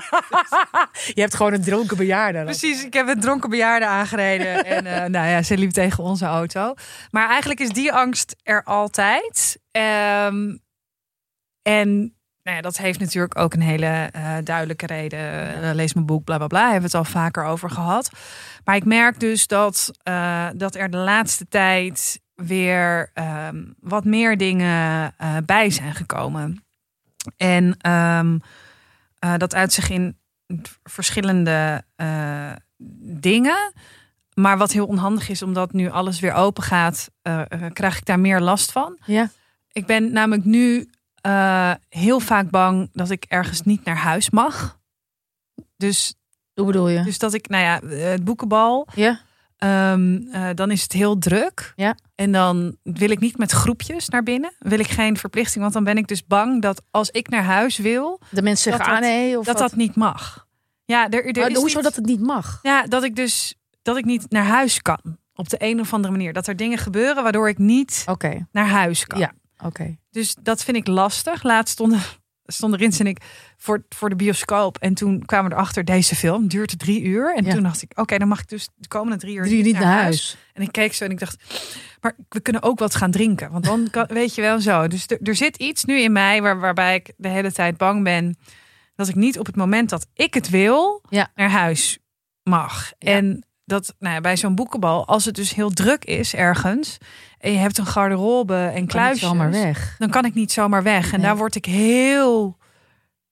[1.14, 2.44] Je hebt gewoon een dronken bejaarde.
[2.44, 4.64] Precies, ik heb een dronken bejaarde aangereden.
[4.76, 6.74] en eh, nou ja, ze liep tegen onze auto.
[7.10, 9.58] Maar eigenlijk is die angst er altijd.
[9.70, 10.56] Ehm,
[11.62, 15.54] en nou ja, dat heeft natuurlijk ook een hele eh, duidelijke reden.
[15.62, 16.62] Eh, lees mijn boek, bla bla bla.
[16.62, 18.10] Hebben we het al vaker over gehad.
[18.64, 19.90] Maar ik merk dus dat,
[20.54, 26.64] dat er de laatste tijd weer ehm, wat meer dingen bij zijn gekomen.
[27.36, 28.38] En ehm,
[29.22, 30.16] eh, dat uit zich in
[30.82, 32.52] verschillende eh,
[33.20, 33.72] dingen.
[34.34, 38.20] Maar wat heel onhandig is, omdat nu alles weer open gaat, eh, krijg ik daar
[38.20, 38.98] meer last van.
[39.06, 39.30] Ja.
[39.72, 40.90] Ik ben namelijk nu
[41.88, 44.78] heel vaak bang dat ik ergens niet naar huis mag.
[45.76, 46.14] Dus,
[46.54, 47.02] Hoe bedoel je?
[47.02, 49.20] dus dat ik, nou ja, het boekenbal, ja.
[49.62, 51.72] Ehm, eh, dan is het heel druk.
[51.76, 51.96] Ja.
[52.14, 54.52] En dan wil ik niet met groepjes naar binnen.
[54.58, 57.78] Wil ik geen verplichting, want dan ben ik dus bang dat als ik naar huis
[57.78, 59.38] wil, De mensen zeggen, ah nee.
[59.38, 60.46] Of dat dat niet mag.
[60.84, 62.58] Ja, er, er is hoezo niet- dat het niet mag?
[62.62, 65.00] Ja, dat ik dus dat ik niet naar huis kan.
[65.34, 66.32] Op de een of andere manier.
[66.32, 68.02] Dat er dingen gebeuren waardoor ik niet
[68.52, 69.18] naar huis kan.
[69.18, 69.32] Ja.
[69.64, 69.96] oké.
[70.10, 71.42] Dus dat vind ik lastig.
[71.42, 72.00] Laatst stonden,
[72.52, 73.18] stonden Rins en ik
[73.56, 74.78] voor, voor de bioscoop.
[74.78, 77.34] En toen kwamen we erachter, deze film duurt drie uur.
[77.36, 77.52] En Ja.
[77.54, 80.00] toen dacht ik, oké, dan mag ik dus de komende drie uur Drie niet naar
[80.02, 80.36] huis.
[80.52, 81.36] En ik keek zo en ik dacht,
[82.00, 83.50] maar we kunnen ook wat gaan drinken.
[83.52, 84.88] Want dan kan, weet je wel zo.
[84.88, 88.02] Dus er, er zit iets nu in mij waar, waarbij ik de hele tijd bang
[88.04, 88.36] ben.
[88.94, 91.30] Dat ik niet op het moment dat ik het wil, Ja.
[91.34, 91.98] naar huis
[92.42, 92.92] mag.
[92.98, 93.08] Ja.
[93.12, 96.98] En dat nou ja, bij zo'n boekenbal, als het dus heel druk is ergens.
[97.38, 99.32] En je hebt een garderobe en kluisjes.
[99.50, 99.94] weg.
[99.98, 101.04] Dan kan ik niet zomaar weg.
[101.12, 101.26] En Nee.
[101.26, 102.58] daar word ik heel,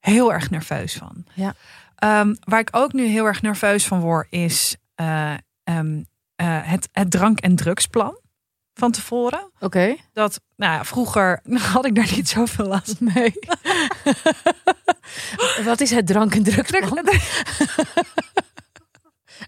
[0.00, 1.24] heel erg nerveus van.
[1.34, 1.54] Ja.
[1.96, 5.32] Ehm, waar ik ook nu heel erg nerveus van word, is eh,
[5.64, 6.02] ehm,
[6.36, 8.18] eh, het, het drank- en drugsplan
[8.74, 9.50] van tevoren.
[9.60, 9.96] Oké.
[10.12, 11.40] Dat, nou ja, vroeger
[11.72, 13.32] had ik daar niet zoveel last mee.
[15.64, 17.04] Wat is het drank- en drugsplan?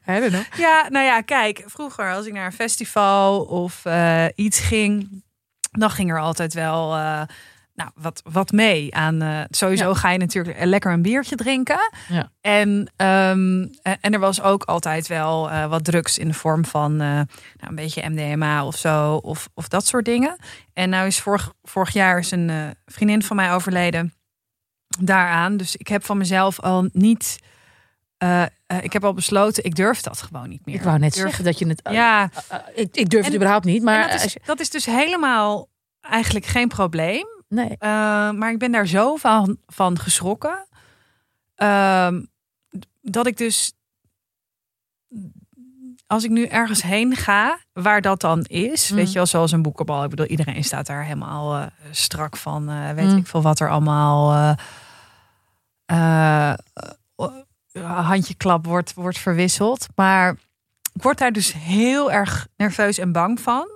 [0.09, 0.43] I don't know.
[0.57, 5.23] Ja, nou ja, kijk, vroeger als ik naar een festival of eh, iets ging,
[5.71, 7.23] dan ging er altijd wel eh,
[7.75, 9.23] nou, wat, wat mee aan.
[9.23, 9.95] eh, sowieso Ja.
[9.95, 11.91] ga je natuurlijk lekker een biertje drinken.
[12.09, 12.31] Ja.
[12.41, 13.67] En, ehm,
[14.01, 17.27] en er was ook altijd wel wat drugs in de vorm van nou,
[17.59, 20.37] een beetje MDMA of zo, of, of dat soort dingen.
[20.73, 24.15] En nou is vorig, vorig jaar is een vriendin van mij overleden
[25.01, 25.57] daaraan.
[25.57, 27.39] Dus ik heb van mezelf al niet.
[28.23, 28.49] Eh, eh,
[28.83, 30.75] ik heb al besloten, ik durf dat gewoon niet meer.
[30.75, 31.81] Ik wou net Durf- zeggen dat je het...
[31.91, 34.11] Ja, Uh, ik, ik durf het überhaupt niet, maar...
[34.11, 35.69] dat, is, je- dat is dus helemaal
[36.01, 37.27] eigenlijk geen probleem.
[37.49, 37.77] nee.
[38.33, 40.67] Maar ik ben daar zo van, van geschrokken.
[41.55, 42.23] Ehm,
[43.01, 43.73] dat ik dus.
[46.07, 48.97] Als ik nu ergens heen ga, waar dat dan is, Mm.
[48.97, 50.05] weet je wel, zoals een boekenbal.
[50.05, 53.17] Ik bedoel, iedereen staat daar helemaal eh, strak van, eh, weet Mm.
[53.17, 54.53] ik veel wat er allemaal eh,
[56.51, 56.59] eh,
[57.81, 59.87] handjeklap wordt, wordt verwisseld.
[59.95, 60.31] Maar
[60.93, 63.69] ik word daar dus heel erg nerveus en bang van.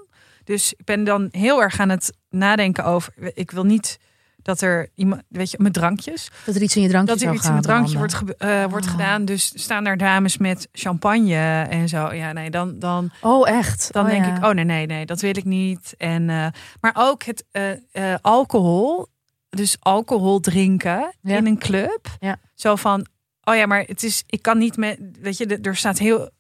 [0.45, 3.13] Dus ik ben dan heel erg aan het nadenken over.
[3.35, 3.99] Ik wil niet
[4.43, 6.31] dat er iemand, weet je, met drankjes.
[6.45, 8.87] Dat er iets in je drankje Dat er iets in het drankje wordt, eh, wordt
[8.87, 8.91] Oh.
[8.93, 9.25] gedaan.
[9.25, 12.13] Dus staan daar dames met champagne en zo.
[12.13, 13.93] Ja, nee, dan, dan, Oh, echt?
[13.93, 14.37] dan Oh, denk ja.
[14.37, 15.95] ik, oh nee, nee, nee, dat wil ik niet.
[15.99, 16.47] En, eh,
[16.81, 19.07] maar ook het eh, eh, alcohol.
[19.49, 21.37] Dus alcohol drinken Ja.
[21.37, 22.07] in een club.
[22.21, 22.37] Ja.
[22.55, 23.07] Zo van,
[23.49, 26.31] oh ja, maar het is, ik kan niet met, weet je, er staat heel,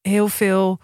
[0.00, 0.80] heel veel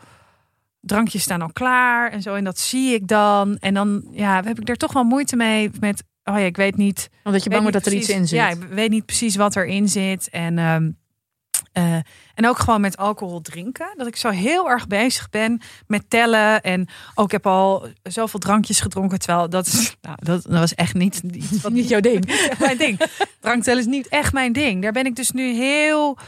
[0.80, 2.34] drankjes staan al klaar en zo.
[2.34, 3.56] En dat zie ik dan.
[3.56, 6.76] En dan, ja, heb ik er toch wel moeite mee met, oh ja, ik weet
[6.76, 8.38] niet Omdat je bang wordt dat er iets in zit.
[8.38, 10.28] Ja, ik weet niet precies wat erin zit.
[10.30, 10.90] En, ehm,
[11.72, 11.94] eh,
[12.34, 13.94] en ook gewoon met alcohol drinken.
[13.96, 16.62] Dat ik zo heel erg bezig ben met tellen.
[16.62, 19.18] En ook ik heb al zoveel drankjes gedronken.
[19.18, 22.26] Terwijl dat, is, nou, dat, dat was echt niet, iets wat Niet jouw ding.
[22.50, 23.00] echt mijn ding.
[23.40, 24.82] Dranktellen is niet echt mijn ding.
[24.82, 26.18] Daar ben ik dus nu heel...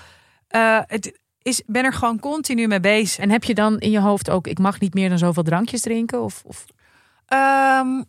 [0.49, 3.19] eh, het is, ben er gewoon continu mee bezig.
[3.19, 5.81] En heb je dan in je hoofd ook, ik mag niet meer dan zoveel drankjes
[5.81, 6.23] drinken?
[6.23, 6.65] Of, of
[7.27, 8.03] Ehm,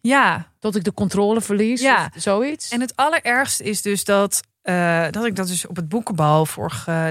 [0.00, 1.80] ja, tot ik de controle verlies?
[1.80, 2.10] Ja.
[2.16, 2.68] Of zoiets?
[2.68, 6.46] En het allerergste is dus dat, eh, dat ik dat dus op het boekenbal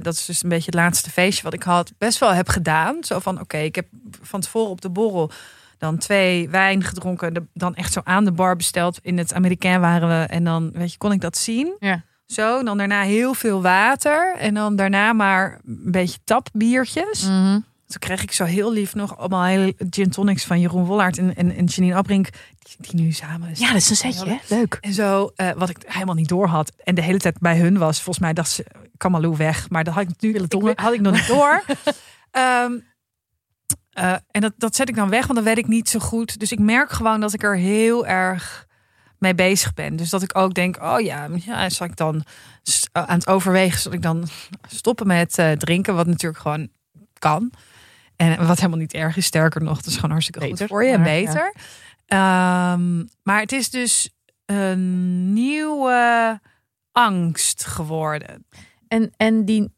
[0.01, 3.03] dat is dus een beetje het laatste feestje wat ik had, best wel heb gedaan.
[3.03, 3.85] Zo van, oké, ik heb
[4.21, 5.31] van tevoren op de borrel
[5.77, 8.99] dan twee wijn gedronken, de- dan echt zo aan de bar besteld.
[9.01, 11.75] In het Amerikaan waren we en dan, weet je, kon ik dat zien.
[11.79, 12.03] Ja.
[12.25, 17.23] Zo, dan daarna heel veel water en dan daarna maar een beetje tapbiertjes.
[17.27, 17.59] Mhm.
[17.91, 21.35] Toen kreeg ik zo heel lief nog allemaal hele gin tonics van Jeroen Wollaert en,
[21.35, 23.59] en, en Janine Abrink, die, die nu samen is.
[23.59, 24.25] Ja, dat is een setje.
[24.47, 24.55] hè?
[24.55, 24.77] Leuk.
[24.81, 26.71] En zo, eh, wat ik helemaal niet door had.
[26.83, 27.95] En de hele tijd bij hun was.
[27.95, 28.65] Volgens mij dacht ze,
[28.97, 29.69] Kamalou weg.
[29.69, 30.09] Maar dat had ik
[30.71, 31.63] ik, had ik nog niet door.
[32.31, 32.71] Ehm,
[33.91, 36.39] eh, en dat, dat zet ik dan weg, want dan weet ik niet zo goed.
[36.39, 38.67] Dus ik merk gewoon dat ik er heel erg
[39.17, 39.95] mee bezig ben.
[39.95, 42.23] Dus dat ik ook denk, oh ja, ja zal ik dan
[42.63, 44.27] s- aan het overwegen, zal ik dan
[44.67, 46.69] stoppen met eh, drinken, wat natuurlijk gewoon
[47.19, 47.51] kan.
[48.21, 50.83] En wat helemaal niet erg is, sterker nog, het is gewoon hartstikke Beter, goed voor
[50.83, 51.03] je en ja.
[51.03, 51.53] beter.
[52.05, 54.09] Ehm, maar het is dus
[54.45, 56.39] een nieuwe
[56.91, 58.45] angst geworden.
[58.87, 59.73] En, en die,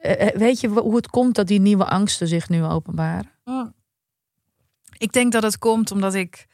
[0.00, 3.30] eh, eh, weet je hoe het komt dat die nieuwe angsten zich nu openbaren?
[4.98, 6.46] Ik denk dat het komt omdat ik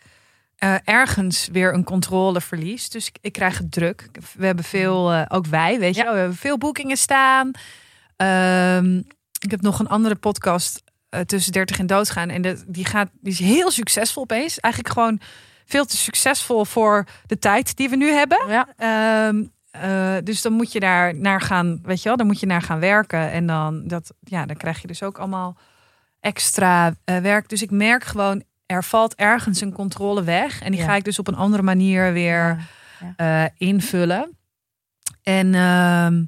[0.57, 2.89] eh, ergens weer een controle verlies.
[2.89, 4.09] Dus ik, ik krijg het druk.
[4.37, 6.13] We hebben veel, ook wij, weet je, Ja.
[6.13, 7.51] we hebben veel boekingen staan.
[8.17, 8.99] Ehm,
[9.41, 10.84] ik heb nog een andere podcast
[11.15, 12.29] eh, tussen 30 en doodgaan.
[12.29, 14.61] En de, die, gaat, die is heel succesvol opeens.
[14.61, 15.21] Eigenlijk gewoon
[15.65, 18.49] veel te succesvol voor de tijd die we nu hebben.
[18.49, 18.69] Ja.
[18.77, 22.47] Ehm, eh, dus dan moet je daar naar gaan, weet je wel, dan moet je
[22.47, 23.31] naar gaan werken.
[23.31, 25.57] En dan, dat, ja, dan krijg je dus ook allemaal
[26.21, 27.49] extra eh, werk.
[27.49, 30.61] Dus ik merk gewoon, er valt ergens een controle weg.
[30.63, 30.87] En die Ja.
[30.87, 32.69] ga ik dus op een andere manier weer
[33.57, 34.39] invullen.
[35.23, 36.25] En, ehm,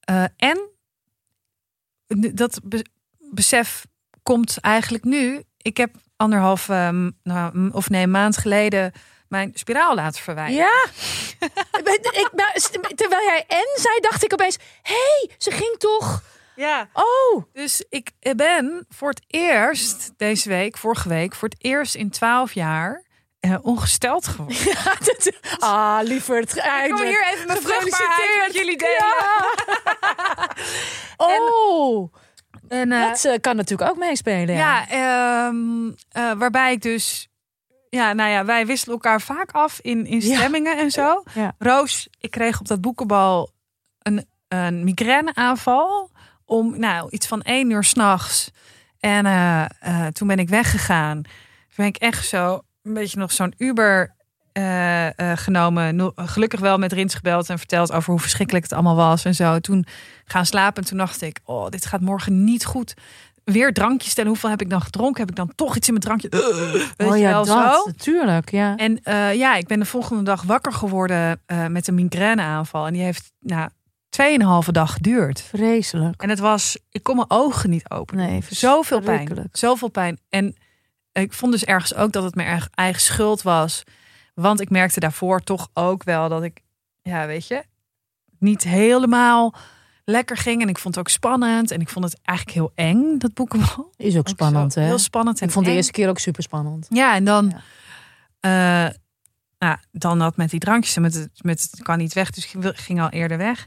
[0.00, 0.68] eh, en
[2.34, 2.86] dat be-
[3.30, 3.86] besef
[4.24, 5.42] komt eigenlijk nu.
[5.62, 8.92] Ik heb anderhalf ehm, nou, of nee, maand geleden
[9.28, 10.66] mijn spiraal laten verwijderen.
[10.66, 10.84] Ja.
[12.22, 12.30] ik,
[12.94, 14.56] terwijl jij en zei, dacht ik opeens...
[14.82, 16.22] Hé, hey, ze ging toch...
[16.56, 16.88] ja.
[16.92, 22.10] Oh, Dus ik ben voor het eerst deze week, vorige week, voor het eerst in
[22.10, 23.04] twaalf jaar
[23.40, 24.56] eh, ongesteld geworden.
[24.72, 26.56] ja, dat- ah, lieverd.
[26.56, 29.14] Ik kom hier even mijn vruchtbaarheid met jullie delen.
[31.16, 32.10] Oh, En,
[32.74, 34.54] eh, dat eh, kan natuurlijk ook meespelen.
[34.54, 34.84] Ja.
[34.88, 37.28] ja, ehm, eh, waarbij ik dus...
[37.90, 40.36] Ja, nou ja, wij wisselen elkaar vaak af in, in Ja.
[40.36, 41.22] stemmingen en zo.
[41.34, 41.54] Ja.
[41.58, 43.50] Roos, ik kreeg op dat boekenbal
[43.98, 46.10] een, een migraineaanval
[46.44, 48.50] om nou, iets van één uur s'nachts.
[49.00, 49.24] En
[50.12, 51.22] toen ben ik weggegaan.
[51.22, 51.32] Toen
[51.76, 54.14] ben ik echt zo een beetje nog zo'n Uber
[54.54, 55.96] eh, eh, genomen.
[55.96, 59.34] No- Gelukkig wel met Rins gebeld en verteld over hoe verschrikkelijk het allemaal was en
[59.34, 59.58] zo.
[59.58, 59.86] Toen
[60.24, 62.94] gaan slapen en toen dacht ik, oh, dit gaat morgen niet goed.
[63.44, 64.30] Weer drankjes stellen.
[64.30, 65.20] Hoeveel heb ik dan gedronken?
[65.20, 66.28] Heb ik dan toch iets in mijn drankje?
[66.96, 67.86] Weet oh je ja, wel dat, zo?
[67.86, 68.50] natuurlijk.
[68.50, 68.76] Ja.
[68.76, 72.86] En eh, ja, ik ben de volgende dag wakker geworden eh, met een migraineaanval.
[72.86, 73.68] En die heeft nou,
[74.08, 75.40] tweeënhalve dag geduurd.
[75.40, 76.22] Vreselijk.
[76.22, 78.26] En het was, ik kon mijn ogen niet openen.
[78.28, 79.48] Nee, Zoveel pijn.
[79.52, 80.18] Zoveel pijn.
[80.28, 80.54] En
[81.12, 83.82] ik vond dus ergens ook dat het mijn eigen- eigen schuld was.
[84.34, 86.60] Want ik merkte daarvoor toch ook wel dat ik,
[87.02, 87.62] ja, weet je,
[88.38, 89.54] niet helemaal
[90.04, 90.62] lekker ging.
[90.62, 91.70] En ik vond het ook spannend.
[91.70, 93.90] En ik vond het eigenlijk heel eng, dat boekenbal.
[93.96, 94.82] Is ook spannend, hè?
[94.82, 95.40] Heel spannend.
[95.40, 95.76] En Ik vond de eng.
[95.76, 96.86] eerste keer ook super spannend.
[96.90, 97.52] Ja, en dan,
[98.40, 98.86] Ja.
[98.86, 98.94] eh,
[99.58, 102.54] nou, dan dat met die drankjes en met het, met het kan niet weg, dus
[102.54, 103.66] ik ging al eerder weg.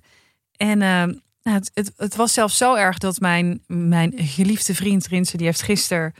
[0.51, 1.03] En eh,
[1.43, 5.45] nou, het, het, het was zelfs zo erg dat mijn, mijn geliefde vriend Rinse, die
[5.45, 6.13] heeft gisteren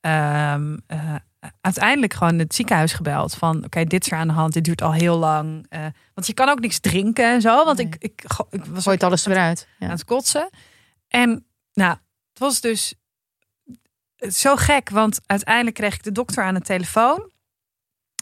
[0.00, 1.14] ehm, eh,
[1.60, 4.82] uiteindelijk gewoon het ziekenhuis gebeld van oké, dit is er aan de hand, dit duurt
[4.82, 5.66] al heel lang.
[5.68, 7.86] Eh, want je kan ook niks drinken en zo, want Nee.
[7.86, 9.66] ik, ik, ik was Gooit alles er weer uit.
[9.78, 9.92] aan Ja.
[9.94, 10.50] het kotsen.
[11.08, 11.96] En nou,
[12.28, 12.94] het was dus
[14.30, 17.30] zo gek, want uiteindelijk kreeg ik de dokter aan de telefoon.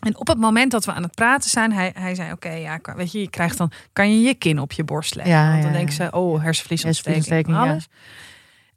[0.06, 2.80] En op het moment dat we aan het praten zijn, hij, hij zei: Oké, ja,
[2.96, 5.34] weet je, je krijgt dan, kan je je kin op je borst leggen?
[5.34, 7.86] Ja, want dan ja, denken ze: Oh, hersenvliesontsteking, Hersenvliesontsteking, alles.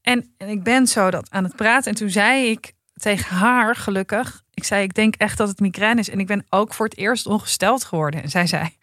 [0.01, 1.91] En, en ik ben zo dat aan het praten.
[1.91, 5.99] En toen zei ik tegen haar, gelukkig, ik zei: Ik denk echt dat het migraine
[5.99, 6.09] is.
[6.09, 8.23] En ik ben ook voor het eerst ongesteld geworden.
[8.23, 8.77] En zij zei: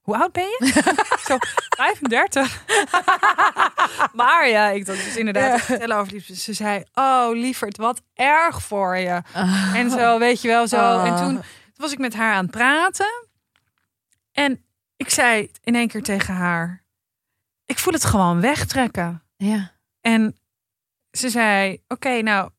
[0.00, 0.94] Hoe oud ben je?
[1.28, 1.36] zo
[1.76, 2.64] 35.
[4.20, 5.64] maar ja, ik dacht dus inderdaad Ja.
[5.64, 6.36] vertellen over die.
[6.36, 9.22] Ze zei: Oh, lieverd, wat erg voor je.
[9.32, 9.74] Ah.
[9.74, 10.98] En zo, weet je wel, zo.
[11.04, 11.42] En toen
[11.76, 13.28] was ik met haar aan het praten.
[14.32, 14.64] En
[14.96, 16.84] ik zei in één keer tegen haar:
[17.64, 19.22] Ik voel het gewoon wegtrekken.
[19.36, 19.72] Ja.
[20.00, 20.36] En
[21.10, 22.50] ze zei: Oké, nou,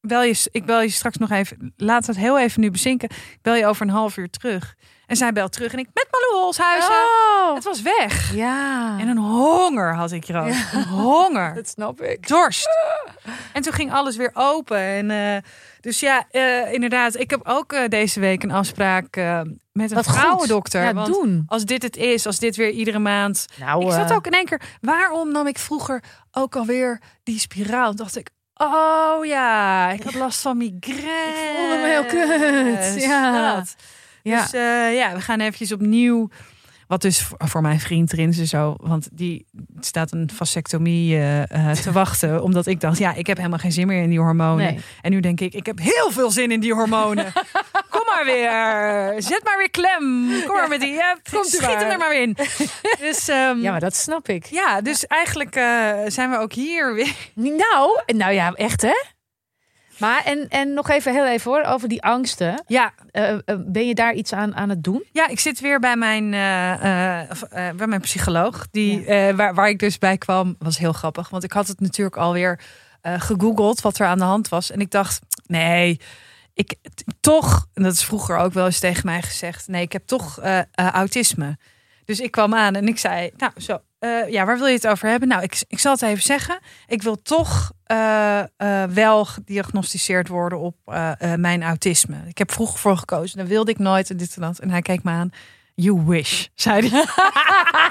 [0.00, 1.72] bel je, ik bel je straks nog even.
[1.76, 3.08] Laat het heel even nu bezinken.
[3.08, 4.74] Ik bel je over een half uur terug.
[5.08, 6.90] En zij belt terug en ik met Malou Holshuizen.
[6.90, 7.54] Oh.
[7.54, 8.34] Het was weg.
[8.34, 8.98] Ja.
[8.98, 10.56] En een honger had ik, Roos.
[10.56, 10.78] Ja.
[10.78, 11.54] Een honger.
[11.54, 12.28] dat snap ik.
[12.28, 12.68] Dorst.
[13.52, 14.78] En toen ging alles weer open.
[14.78, 15.42] En, eh,
[15.80, 17.16] dus ja, eh, inderdaad.
[17.16, 19.16] Ik heb ook eh, deze week een afspraak
[19.72, 20.82] met een Wat vrouwendokter.
[20.82, 21.42] Ja, want doen.
[21.46, 23.46] als dit het is, als dit weer iedere maand...
[23.58, 24.62] Nou, ik zat ook in één keer...
[24.80, 27.94] Waarom nam ik vroeger ook alweer die spiraal?
[27.94, 28.30] Dacht ik...
[28.58, 31.28] Oh ja, ik had last van migraine.
[31.28, 33.02] Ik voelde me heel kut.
[33.02, 33.54] Ja.
[33.54, 33.76] Dat.
[34.22, 34.42] Ja.
[34.42, 36.28] Dus eh, ja, we gaan eventjes opnieuw.
[36.86, 38.74] Wat dus voor, mijn vriend erin is zo.
[38.80, 39.46] Want die
[39.80, 42.42] staat een vasectomie eh, eh, te wachten.
[42.42, 44.64] Omdat ik dacht, ja, ik heb helemaal geen zin meer in die hormonen.
[44.64, 44.80] Nee.
[45.00, 47.32] En nu denk ik, ik heb heel veel zin in die hormonen.
[48.24, 49.22] Maar weer.
[49.22, 50.28] Zet maar weer klem.
[50.46, 50.92] Kom maar met die.
[50.92, 51.78] Ja, Komt u schiet maar.
[51.78, 52.36] hem er maar in.
[53.00, 54.44] Dus ehm, Ja, maar dat snap ik.
[54.46, 57.14] ja, dus eigenlijk eh, zijn we ook hier weer.
[57.34, 58.94] Nou, nou ja, echt hè?
[59.98, 62.62] Maar en, en nog even heel even hoor, over die angsten.
[62.66, 65.04] Ja, Eh, eh, ben je daar iets aan, aan het doen?
[65.12, 66.30] Ja, ik zit weer bij mijn,
[67.76, 68.66] bij mijn psycholoog.
[68.70, 69.04] Die,
[69.36, 71.28] waar, waar ik dus bij kwam, was heel grappig.
[71.28, 72.60] Want ik had het natuurlijk alweer
[73.02, 74.70] gegoogeld wat er aan de hand was.
[74.70, 76.00] En ik dacht, nee,
[76.58, 76.74] ik
[77.20, 79.68] toch, en dat is vroeger ook wel eens tegen mij gezegd.
[79.68, 81.58] Nee, ik heb toch eh, eh, autisme.
[82.04, 84.86] Dus ik kwam aan en ik zei, nou zo, eh, ja, waar wil je het
[84.86, 85.28] over hebben?
[85.28, 86.58] Nou, ik, ik zal het even zeggen.
[86.86, 87.72] Ik wil toch
[88.88, 90.76] wel gediagnosticeerd worden op
[91.36, 92.16] mijn autisme.
[92.26, 93.38] Ik heb vroeger voor gekozen.
[93.38, 94.58] Dan wilde ik nooit en dit en dat.
[94.58, 95.30] En hij keek me aan.
[95.80, 97.04] You wish, zei hij.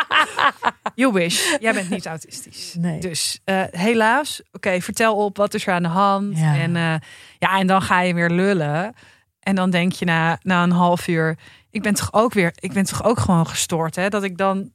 [1.01, 1.57] you wish.
[1.59, 2.75] Jij bent niet autistisch.
[2.79, 2.99] Nee.
[2.99, 4.41] Dus eh, helaas.
[4.51, 5.37] Oké, vertel op.
[5.37, 6.37] Wat is er aan de hand?
[6.37, 6.57] Ja.
[6.57, 6.95] En, eh,
[7.39, 8.93] ja, en dan ga je weer lullen.
[9.39, 11.37] En dan denk je na, na een half uur...
[11.69, 12.51] Ik ben toch ook weer...
[12.59, 14.09] Ik ben toch ook gewoon gestoord, hè?
[14.09, 14.71] Dat ik dan...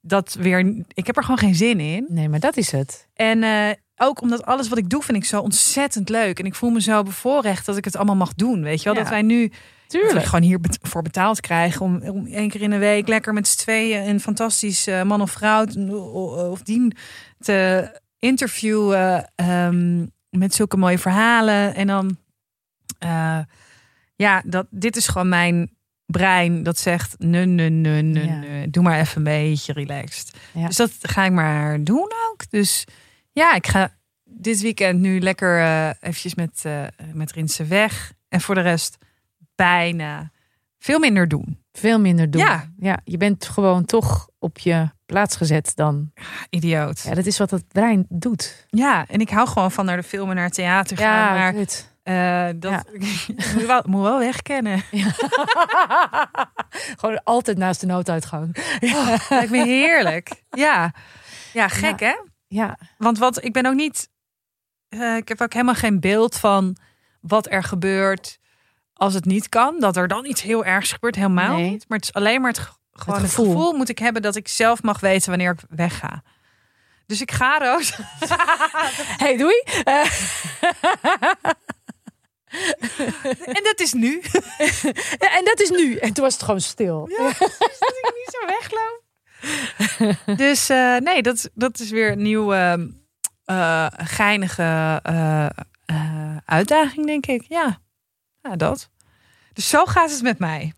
[0.00, 0.84] Dat weer...
[0.92, 2.06] Ik heb er gewoon geen zin in.
[2.08, 3.08] Nee, maar dat is het.
[3.14, 6.38] En eh, ook omdat alles wat ik doe vind ik zo ontzettend leuk.
[6.38, 8.62] En ik voel me zo bevoorrecht dat ik het allemaal mag doen.
[8.62, 8.94] Weet je wel?
[8.94, 9.00] Ja.
[9.00, 9.52] Dat wij nu
[9.88, 10.26] dat we Tuurlijk.
[10.26, 11.80] gewoon hier bet- voor betaald krijgen.
[11.80, 15.20] Om, om één keer in de week lekker met z'n tweeën een fantastisch eh, man
[15.20, 15.64] of vrouw
[16.50, 16.92] of dien
[17.38, 21.74] te interviewen ehm, met zulke mooie verhalen.
[21.74, 22.16] En dan,
[22.98, 23.38] eh,
[24.16, 25.70] ja, dat, dit is gewoon mijn
[26.06, 28.38] brein dat zegt, nee, nee, nee, nee, Ja.
[28.38, 28.70] nee.
[28.70, 30.36] doe maar even een beetje relaxed.
[30.52, 30.66] Ja.
[30.66, 32.50] Dus dat ga ik maar doen ook.
[32.50, 32.84] Dus
[33.32, 36.82] ja, ik ga dit weekend nu lekker eh eventjes met, eh
[37.12, 38.12] met Rinse weg.
[38.28, 38.98] En voor de rest
[39.56, 40.30] bijna
[40.78, 41.64] veel minder doen.
[41.72, 42.40] Veel minder doen.
[42.40, 42.72] Ja.
[42.78, 46.12] ja, je bent gewoon toch op je plaats gezet dan.
[46.50, 47.00] Idioot.
[47.00, 48.66] Ja, dat is wat het brein doet.
[48.68, 51.34] Ja, en ik hou gewoon van naar de film en naar het theater gaan.
[51.34, 51.54] Ja, maar
[52.02, 52.84] eh, dat
[53.54, 54.82] moet, wel, moet wel wegkennen.
[57.00, 58.56] Gewoon altijd naast de nooduitgang.
[59.28, 60.42] Lijkt me heerlijk.
[60.50, 60.92] Ja,
[61.52, 62.14] ja gek hè?
[62.46, 64.08] Ja, Want wat, ik ben ook niet.
[64.88, 66.76] eh, ik heb ook helemaal geen beeld van
[67.20, 68.38] wat er gebeurt
[68.96, 69.80] als het niet kan.
[69.80, 71.70] Dat er dan iets heel ergs gebeurt, helemaal Nee.
[71.70, 71.84] niet.
[71.88, 73.46] Maar het is alleen maar het, ge- gewoon het gevoel.
[73.46, 73.72] gevoel.
[73.72, 76.22] moet ik hebben dat ik zelf mag weten wanneer ik wegga.
[77.06, 77.98] Dus ik ga, Roos.
[79.22, 79.62] hey, doei.
[83.44, 84.20] En dat is nu.
[85.18, 85.96] en dat is nu.
[85.96, 87.08] En toen was het gewoon stil.
[87.10, 87.40] Ja, dat
[88.02, 89.02] ik niet zo wegloop.
[90.38, 92.90] dus eh, nee, dat, dat is weer een nieuwe
[93.44, 95.46] eh, geinige eh,
[95.86, 97.44] eh, uitdaging, denk ik.
[97.48, 97.78] Ja.
[98.48, 98.88] Ja, dat.
[99.52, 100.72] Dus zo gaat het met mij.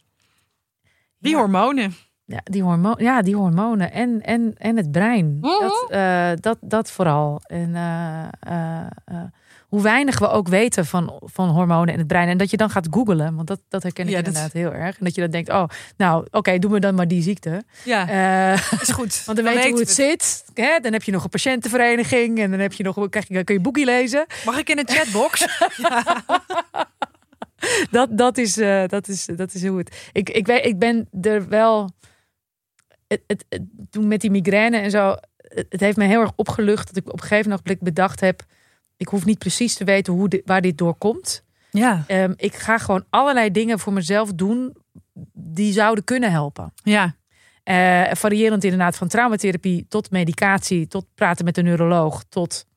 [1.18, 1.38] Die Ja.
[1.38, 1.94] hormonen.
[2.24, 5.38] Ja, die, hormo ja, die hormonen en, en, en het brein.
[5.40, 5.60] Mhm.
[5.60, 7.40] dat, eh, dat, dat vooral.
[7.46, 9.22] En eh, eh,
[9.68, 12.28] hoe weinig we ook weten van, van hormonen en het brein.
[12.28, 14.72] En dat je dan gaat googlen, want dat, dat herken ik Ja, dat- inderdaad heel
[14.72, 14.98] erg.
[14.98, 15.64] En dat je dan denkt, oh,
[15.96, 17.64] nou, oké, doe me dan maar die ziekte.
[17.84, 18.08] Ja,
[18.80, 19.22] is goed.
[19.26, 20.44] want dan weet je hoe het zit.
[20.54, 20.78] Hè?
[20.80, 22.38] Dan heb je nog een patiëntenvereniging.
[22.38, 24.26] En dan heb je nog, krijg je, kun je boekie lezen.
[24.44, 25.46] Mag ik in de chatbox?
[27.90, 30.09] dat, dat, is, eh, dat, is, dat is hoe het.
[30.12, 31.90] Ik, ik, weet, ik ben er wel.
[33.06, 35.14] Het, het, het- toen met die migraine en zo.
[35.68, 38.42] Het, heeft me heel erg opgelucht dat ik op een gegeven moment bedacht heb.
[38.96, 41.44] Ik hoef niet precies te weten hoe dit, waar dit door komt.
[41.70, 44.76] ja, Ehm, ik ga gewoon allerlei dingen voor mezelf doen
[45.32, 46.72] die zouden kunnen helpen.
[46.82, 47.16] ja,
[47.62, 52.67] Eh, variërend inderdaad van traumatherapie tot medicatie, tot praten met een neuroloog, tot eh,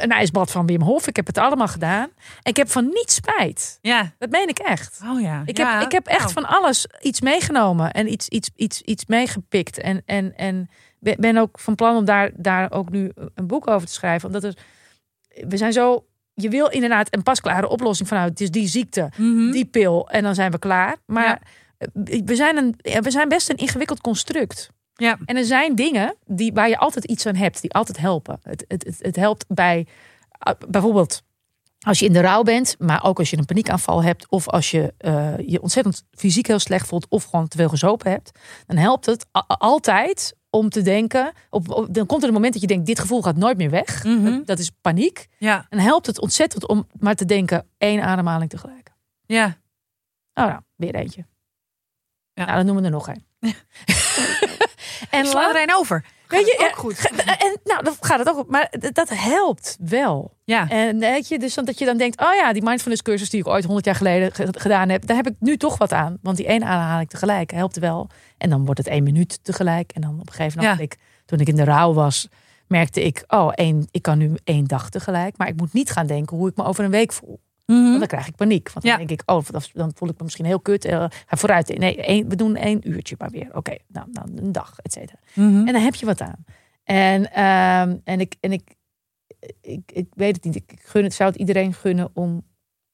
[0.00, 1.06] een ijsbad van Wim Hof.
[1.06, 2.08] Ik heb het allemaal gedaan.
[2.42, 3.78] En ik heb van niets spijt.
[3.82, 4.12] ja.
[4.18, 5.00] Dat meen ik echt.
[5.04, 5.42] Oh ja.
[5.46, 6.32] Ik Ja, heb, ik heb echt nou.
[6.32, 9.78] van alles iets meegenomen en iets, iets, iets, iets meegepikt.
[9.78, 13.86] En, en, en ben- ook van plan om daar, daar ook nu een boek over
[13.86, 14.26] te schrijven.
[14.26, 14.54] Omdat er,
[15.48, 16.06] we zijn zo.
[16.34, 18.28] Je wil inderdaad een pasklare oplossing vanuit.
[18.28, 19.50] Het is die ziekte, Mhm.
[19.50, 20.96] die pil en dan zijn we klaar.
[21.06, 21.38] Maar Ja.
[21.78, 24.70] eh, we, zijn een, we zijn best een ingewikkeld construct.
[25.02, 25.18] Ja.
[25.24, 28.38] En er zijn dingen die, waar je altijd iets aan hebt, die altijd helpen.
[28.42, 29.86] Het, het, het, het helpt bij
[30.30, 31.22] ah, bijvoorbeeld
[31.86, 34.70] als je in de rouw bent, maar ook als je een paniekaanval hebt, of als
[34.70, 38.30] je eh, je ontzettend fysiek heel slecht voelt, of gewoon te veel gezopen hebt,
[38.66, 39.26] dan helpt het
[39.58, 41.32] altijd om te denken.
[41.50, 43.70] Op, op- dan komt er een moment dat je denkt: dit gevoel gaat nooit meer
[43.70, 44.04] weg.
[44.04, 44.24] Mhm.
[44.24, 45.26] dat, dat is paniek.
[45.38, 48.92] Ja, En helpt het ontzettend om maar te denken: één ademhaling tegelijk.
[49.26, 49.60] ja.
[50.34, 51.26] Oh, nou, weer eentje.
[52.32, 52.44] Ja.
[52.44, 53.24] Nou, dan noemen we er nog een.
[55.10, 56.04] en sla er een over.
[56.28, 57.10] Weet je, ook goed.
[57.38, 58.38] En nou, dan gaat het ook.
[58.38, 58.50] op.
[58.50, 60.36] Maar dat helpt wel.
[60.44, 63.40] Ja, En weet je, dus dat je dan denkt: oh ja, die mindfulness cursus die
[63.40, 66.18] ik ooit 100 jaar geleden ge- gedaan heb, daar heb ik nu toch wat aan.
[66.22, 68.08] Want die één aanhaling tegelijk helpt wel.
[68.38, 69.92] En dan wordt het één minuut tegelijk.
[69.92, 72.28] En dan op een gegeven moment, ik, toen ik in de rouw was,
[72.66, 75.36] merkte ik: oh, één, ik kan nu één dag tegelijk.
[75.36, 77.40] Maar ik moet niet gaan denken hoe ik me over een week voel.
[77.64, 78.70] Want dan krijg ik paniek.
[78.72, 78.98] Want dan Ja.
[78.98, 80.86] denk ik, oh, dan- dan voel ik me misschien heel kut.
[80.88, 81.78] Ga vooruit.
[81.78, 83.48] Nee, één, we doen één uurtje maar weer.
[83.56, 85.18] Oké, nou, nou, een dag, et cetera.
[85.34, 85.66] Mhm.
[85.66, 86.44] En dan heb je wat aan.
[86.84, 88.74] En, ehm, en, ik, en ik,
[89.60, 90.56] ik, ik weet het niet.
[90.56, 92.42] Ik gun het, zou het iedereen gunnen om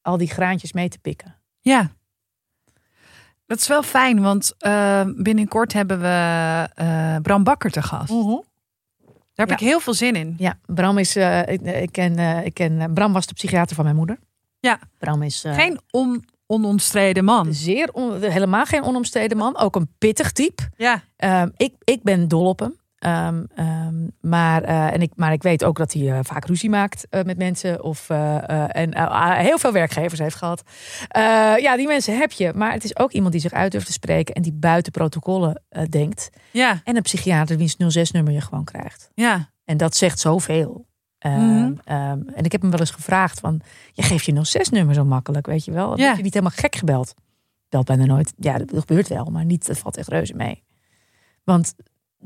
[0.02, 1.36] al die graantjes mee te pikken.
[1.60, 1.90] Ja.
[3.46, 8.08] Dat is wel fijn, want eh, binnenkort hebben we eh, Bram Bakker te gast.
[8.08, 9.54] Daar heb Ja.
[9.54, 10.34] ik heel veel zin in.
[10.38, 11.16] Ja, Bram is.
[11.16, 14.18] ik, ik ken, ik ken, Bram was de psychiater van mijn moeder.
[14.60, 14.78] Ja.
[14.98, 15.44] Bram is.
[15.44, 17.54] eh, Geen on, onomstreden man.
[17.54, 19.56] Zeer on- helemaal geen onomstreden man.
[19.58, 20.62] Ook een pittig type.
[20.76, 22.76] Ja, Ehm, ik, ik ben dol op hem.
[22.98, 26.70] Ehm, ehm, maar, eh, en ik, maar ik weet ook dat hij eh, vaak ruzie
[26.70, 27.82] maakt met mensen.
[27.82, 30.62] Of, en eh, heel veel werkgevers heeft gehad.
[31.08, 31.22] Eh,
[31.58, 32.52] ja, die mensen heb je.
[32.54, 34.34] Maar het is ook iemand die zich uit durft te spreken.
[34.34, 36.30] En die buiten protocollen denkt.
[36.50, 39.10] ja, En een psychiater wiens 06-nummer je gewoon krijgt.
[39.14, 39.50] ja.
[39.64, 40.86] En dat zegt zoveel.
[41.18, 41.72] Ehm, Mhm.
[41.84, 43.60] ehm, en ik heb hem wel eens gevraagd van...
[43.92, 45.98] Je geeft je 06-nummer zo makkelijk, weet je wel.
[45.98, 46.06] Ja.
[46.08, 47.14] Heb je niet helemaal gek gebeld?
[47.68, 48.32] Belt bijna nooit.
[48.36, 50.62] Ja, dat gebeurt wel, maar niet, dat valt echt reuze mee.
[51.44, 51.74] Want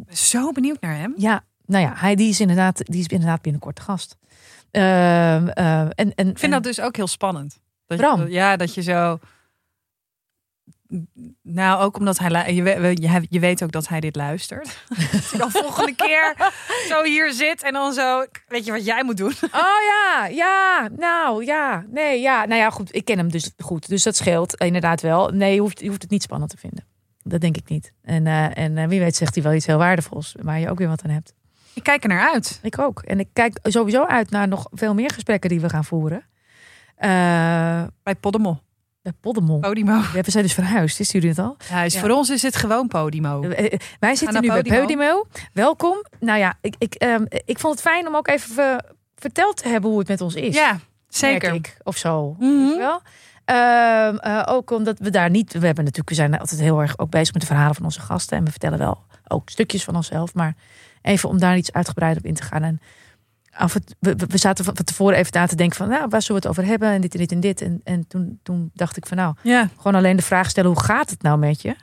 [0.08, 1.14] Zo benieuwd naar hem.
[1.16, 4.16] ja, nou ja, hij die is inderdaad, die is inderdaad binnenkort gast.
[4.70, 7.60] Ehm, en, en, Ik vind dat dus ook heel spannend.
[7.86, 8.20] Dat Bram?
[8.20, 9.18] Je, ja, dat je zo...
[11.42, 14.84] Nou, ook omdat hij, je, je, weet ook dat hij dit luistert.
[15.12, 16.36] Dat hij dan volgende keer
[16.88, 19.32] zo hier zit en dan zo, weet je wat jij moet doen?
[19.42, 23.88] Oh ja, ja, nou ja, nee, ja, nou ja, goed, ik ken hem dus goed,
[23.88, 25.28] dus dat scheelt inderdaad wel.
[25.28, 26.84] Nee, je hoeft, je hoeft het niet spannend te vinden.
[27.22, 27.92] Dat denk ik niet.
[28.02, 30.78] En, eh, en eh, wie weet zegt hij wel iets heel waardevols, waar je ook
[30.78, 31.34] weer wat aan hebt.
[31.74, 32.58] Ik kijk er naar uit.
[32.62, 33.02] Ik ook.
[33.02, 36.24] En ik kijk sowieso uit naar nog veel meer gesprekken die we gaan voeren.
[36.96, 38.60] Eh, Bij Podemo.
[39.02, 39.58] Bij Podemol.
[39.58, 39.92] Podimo.
[39.92, 41.56] Ja, we zijn dus verhuisd, wisten jullie het al?
[41.88, 42.00] Ja.
[42.00, 43.42] Voor ons is het gewoon Podimo.
[43.42, 44.80] Eh, eh, Wij zitten nu bij Podimo.
[44.80, 45.24] Podimo.
[45.52, 46.04] Welkom.
[46.20, 48.82] Nou ja, ik, ik, ehm, ik vond het fijn om ook even ver-
[49.16, 50.54] verteld te hebben hoe het met ons is.
[50.54, 50.78] Ja,
[51.08, 51.54] zeker.
[51.54, 52.36] ik, of zo.
[52.38, 52.76] Mhm.
[52.76, 53.00] Wel?
[53.44, 55.52] Ehm, eh, ook omdat we daar niet.
[55.52, 58.00] We hebben natuurlijk, we zijn altijd heel erg ook bezig met de verhalen van onze
[58.00, 58.36] gasten.
[58.38, 58.98] En we vertellen wel
[59.28, 60.34] ook stukjes van onszelf.
[60.34, 60.54] Maar
[61.02, 62.62] even om daar iets uitgebreider op in te gaan.
[62.62, 62.80] En
[63.54, 66.42] af het, we, we- zaten van tevoren even na te denken van, nou, waar zullen
[66.42, 66.88] we het over hebben?
[66.90, 67.60] En dit en dit en dit.
[67.62, 70.80] En, en toen, toen dacht ik van, nou, Ja, gewoon alleen de vraag stellen: hoe
[70.82, 71.76] gaat het nou met je?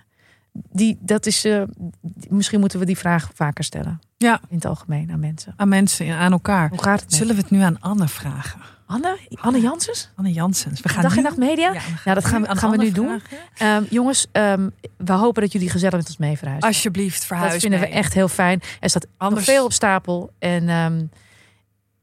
[0.52, 1.62] Die, dat is, eh,
[2.02, 4.00] die- misschien moeten we die vraag vaker stellen.
[4.18, 4.40] Ja.
[4.50, 5.54] In het algemeen aan mensen.
[5.56, 6.70] aan mensen, aan elkaar.
[6.70, 8.60] Hoe gaat het Zullen we het nu aan Anne vragen?
[8.86, 9.18] Anne?
[9.34, 10.10] Anne Janssens?
[10.16, 10.82] Anne Janssens.
[10.82, 11.74] We gaan Dag en Nacht Media?
[11.74, 13.22] Ja, Ja, dat gaan we, aan gaan we nu doen.
[13.58, 16.68] Ehm, jongens, ehm, we hopen dat jullie gezellig met ons mee verhuizen.
[16.70, 18.62] Alsjeblieft, verhuis dat vinden we echt heel fijn.
[18.80, 20.32] Er staat Anders- nog veel op stapel.
[20.40, 21.06] En ehm,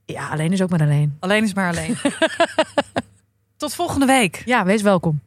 [0.06, 1.16] ja, alleen is ook maar alleen.
[1.20, 1.96] Alleen is maar alleen.
[3.56, 4.42] Tot volgende week.
[4.44, 5.20] Ja, wees welkom.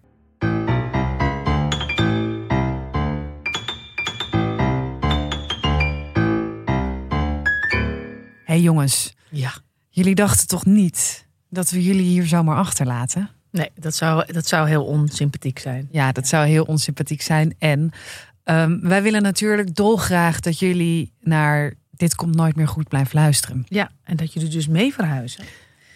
[8.46, 9.54] Hé hey jongens, Ja.
[9.90, 13.30] jullie dachten toch niet dat we jullie hier zomaar achterlaten?
[13.52, 15.88] Nee, dat zou, dat zou heel onsympathiek zijn.
[15.92, 17.56] Ja, dat zou heel onsympathiek zijn.
[17.60, 17.92] En
[18.44, 23.66] ehm, wij willen natuurlijk dolgraag dat jullie naar Dit Komt Nooit Meer Goed blijven luisteren.
[23.68, 25.44] Ja, en dat jullie dus mee verhuizen.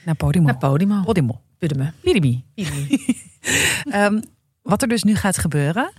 [0.05, 0.45] Naar Podimo.
[0.45, 1.01] Naar Podimo.
[1.01, 1.41] Podimo.
[1.57, 1.89] Podimo.
[2.01, 2.43] Pidimi.
[3.89, 4.21] Ehm,
[4.61, 5.93] wat er dus nu gaat gebeuren.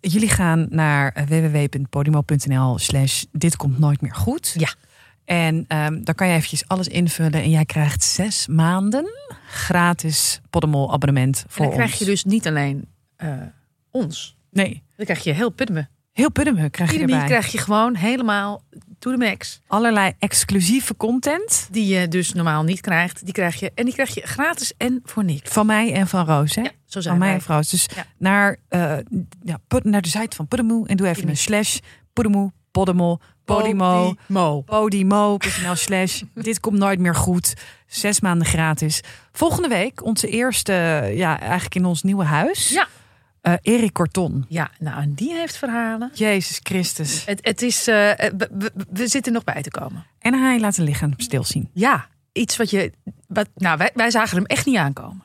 [0.00, 4.54] Jullie gaan naar www.podimo.nl slash dit komt nooit meer goed.
[4.58, 4.74] Ja.
[5.24, 7.42] En ehm dan kan je eventjes alles invullen.
[7.42, 9.10] En jij krijgt zes maanden
[9.46, 13.32] gratis Podimo abonnement En voor dan krijg je dus niet alleen eh,
[13.90, 14.36] ons.
[14.50, 15.88] Nee, Dan krijg je heel Pudme.
[16.12, 17.28] heel Puddemuh krijg je Pudme erbij.
[17.28, 18.62] krijg je gewoon helemaal
[19.02, 19.60] to the max.
[19.66, 21.68] Allerlei exclusieve content.
[21.70, 23.24] Die je dus normaal niet krijgt.
[23.24, 25.50] Die krijg je, en die krijg je gratis en voor niks.
[25.50, 26.54] Van mij en van Roos.
[26.54, 26.62] Hè?
[26.62, 27.46] Ja, zo zijn van mij wij.
[27.48, 27.70] en Roos.
[27.70, 28.06] Dus Ja.
[28.18, 28.96] naar, eh,
[29.44, 30.84] ja, put- naar de site van Podimo.
[30.84, 31.78] En doe even een slash
[32.12, 34.14] Podimo, Podimo, Podimo.
[34.26, 34.60] Podimo.
[34.62, 37.54] Podimo.nl slash dit komt nooit meer goed.
[37.86, 39.00] Zes maanden gratis.
[39.32, 40.72] Volgende week onze eerste,
[41.14, 42.68] ja, eigenlijk in ons nieuwe huis.
[42.68, 42.86] Ja.
[43.42, 44.44] Eh, Erik Corton.
[44.48, 46.10] Ja, nou, en die heeft verhalen.
[46.14, 47.24] Jezus Christus.
[47.24, 47.94] Het, het is, eh,
[48.36, 50.06] we, we- zitten nog bij te komen.
[50.18, 51.70] En hij laat zijn lichaam stilzien.
[51.72, 52.92] Ja, iets wat je.
[53.26, 55.22] Wat, nou, wij, wij zagen hem echt niet aankomen.